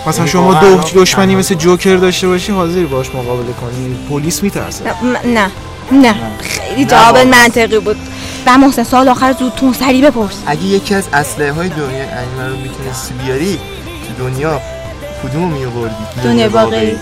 [0.06, 3.96] مثلا شما واقعا دو دشمنی مثل جوکر داشته باشی حاضری باش مقابله کنی.
[4.10, 4.84] پلیس میترسه.
[4.84, 5.18] نه.
[5.24, 5.50] نه.
[5.92, 6.14] نه.
[6.40, 7.18] خیلی جواب.
[7.18, 7.96] منطقی بود.
[8.46, 10.34] و محسن سوال آخر زود تون سریع بپرس.
[10.46, 13.58] اگه یکی از اسلحه های دنیای انیمه رو می‌تونستی بیاری
[14.18, 14.60] تو دنیا
[15.22, 15.94] کدومو میآوردی؟
[16.24, 16.96] دنیای واقعی.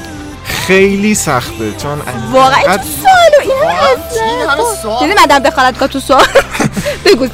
[0.45, 1.99] خیلی سخته چون
[2.33, 5.09] واقعا انقدر- سوالو این این همه سوال.
[5.09, 6.25] دیدی مدام دخالت تو سوال
[7.07, 7.27] بگو.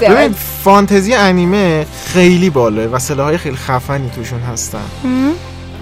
[0.64, 4.78] فانتزی انیمه خیلی باله و سلاحهای خیلی خفنی توشون هستن.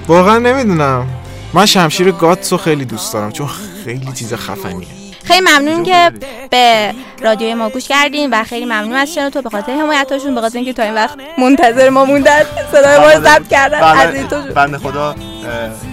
[0.09, 1.07] واقعا نمی‌دونم.
[1.53, 3.49] من شمشیر گاتسو خیلی دوست دارم چون
[3.85, 4.87] خیلی چیز خفنیه.
[5.25, 6.13] خیلی ممنون که
[6.51, 10.41] به رادیوی ما گوش کردین و خیلی ممنون از شنو تو به خاطر حمایتاشون به
[10.41, 12.43] خاطر اینکه تا این وقت منتظر ما موندن
[12.73, 15.15] صدای ما رو ضبط کردن از این تو بله بنده خدا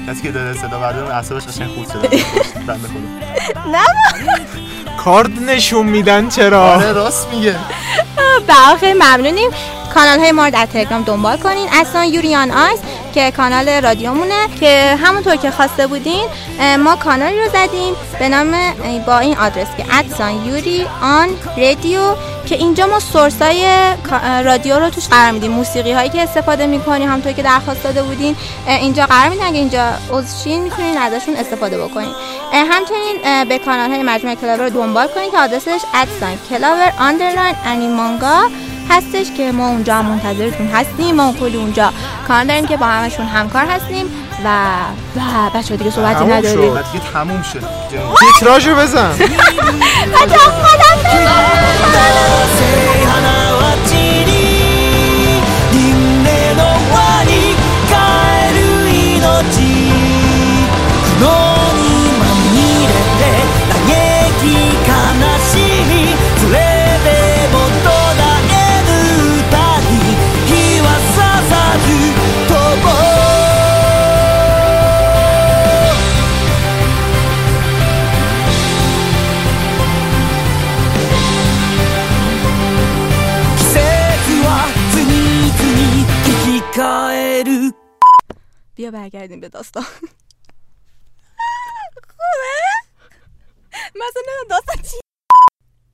[0.07, 2.07] کسی که داره صدا بردارم اعصابش قشنگ خورد شده.
[2.67, 3.79] بنده خدا.
[5.03, 7.55] کارد نشون میدن چرا؟ آره راست میگه.
[8.47, 9.49] بله خیلی ممنونیم.
[9.93, 11.67] کانال های ما رو در تلگرام دنبال کنین.
[11.71, 12.79] اصلا یوریان آیس
[13.13, 16.25] که کانال رادیومونه که همونطور که خواسته بودین
[16.79, 18.55] ما کانالی رو زدیم به نام
[19.05, 21.99] با این آدرس که ادسان یوری آن رادیو
[22.45, 23.65] که اینجا ما source های
[24.43, 25.51] رادیو رو توش قرار میدیم.
[25.51, 28.35] موسیقی هایی که استفاده می‌کنیم همونطور که درخواست داده بودین
[28.67, 29.45] اینجا قرار میدین.
[29.45, 32.13] اگه اینجا عضوشین می‌تونین ازشون استفاده بکنین.
[32.53, 37.55] همچنین به کانال های مجموعه کلاور رو دنبال کنین که آدرسش ادسان کلاور underline
[38.91, 41.93] هستش که ما اونجا منتظرتون هستیم ما اون کلی اونجا
[42.27, 44.05] کار داریم که با همشون همکار هستیم
[44.45, 44.73] و
[45.15, 47.63] و بچه دیگه صحبتی نداریم دیگه تموم شد.
[48.19, 49.11] تیتراژو بزن.
[49.11, 51.31] بچه خودم بزن
[88.75, 89.83] بیا برگردیم به داستان.
[92.17, 92.57] خوبه؟
[93.95, 94.99] مثلا داستان چی؟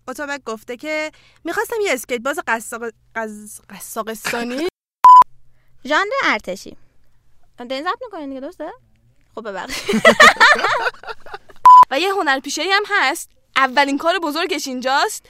[0.08, 1.12] اتابک گفته که
[1.44, 2.82] می‌خواستم یه اسکیت باز قصاق
[3.16, 3.62] قز...
[3.70, 4.68] قصاقستانی
[5.86, 6.78] ژانر ارتشی.
[7.58, 8.72] دارین ضبط می‌کنین دیگه درسته؟
[9.36, 10.02] خب ببخشید.
[11.92, 13.30] و یه هنرپیشه‌ای هم هست.
[13.56, 15.26] اولین کار بزرگش اینجاست.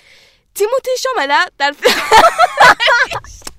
[0.55, 1.75] تیموتی شامله در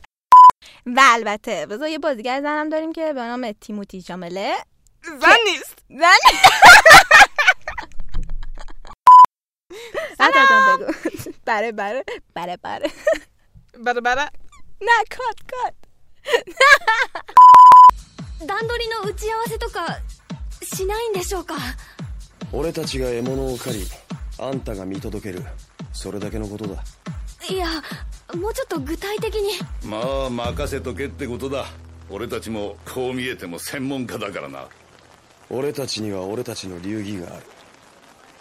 [0.87, 4.53] و البته بذار یه بازیگر زنم داریم که به نام تیموتی جامله
[5.03, 6.39] زن نیست زن
[10.19, 10.93] عطا جان بگو
[11.45, 12.03] بره بره
[12.35, 12.91] بره بره
[13.85, 14.29] بره بره
[14.81, 15.73] نه کات کات
[18.45, 19.99] 段取りの打ち合わせとか
[20.63, 21.55] しないんでしょうか
[22.51, 23.85] 俺たちが獲物を狩り
[24.39, 25.43] あんたが見届ける
[25.93, 26.83] それだけのことだ
[27.50, 27.66] いや
[28.34, 29.52] もうちょっと具体的に。
[29.88, 31.66] まあ任せとけってことだ。
[32.10, 34.66] 俺たちもこう見えても専門家だからな。
[35.50, 37.46] 俺たちには俺たちの流儀がある。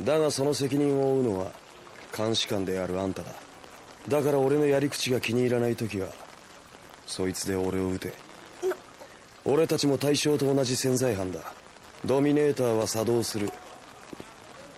[0.06, 1.52] だがその責任を負うのは
[2.16, 3.32] 監視官であるあんただ。
[4.08, 6.08] だから俺のやり口が気に入らない時は
[7.06, 8.14] そいつで俺を撃て。
[9.46, 11.40] 俺たちも対象と同じ潜在犯だ。
[12.04, 13.50] ドミネーターは作動する。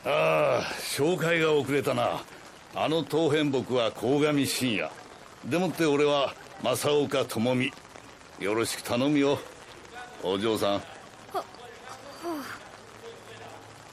[0.06, 2.22] ああ紹介が遅れたな
[2.76, 4.90] あの当変木は鴻上信也。
[5.46, 6.34] でもって俺は
[6.64, 7.74] 正岡智美。
[8.40, 9.40] よろしく頼むよ。
[10.24, 10.82] お嬢さん。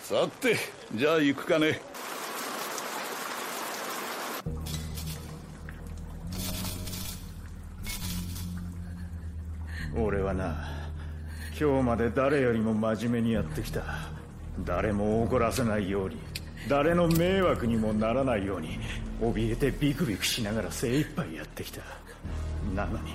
[0.01, 0.57] さて
[0.95, 1.81] じゃあ行くかね。
[9.99, 10.69] 俺はな
[11.59, 13.83] 今日まで誰よりも真面目にやってきた。
[14.65, 16.17] 誰も怒らせないように
[16.69, 18.79] 誰の迷惑にもならないように
[19.21, 21.81] 怯えてビクビクしながら精一杯やってきた。
[22.75, 23.15] なのに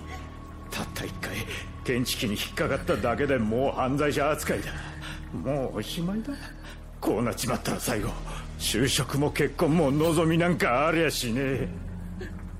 [0.70, 1.36] たった一回
[1.84, 4.72] 検知器に引っかかっただけでもう犯罪者扱いだ。
[5.34, 6.34] もうおしまいだ。
[7.00, 8.10] こうなっちまったら最後
[8.60, 11.91] 就職も結婚も望みなんかありゃしねえ。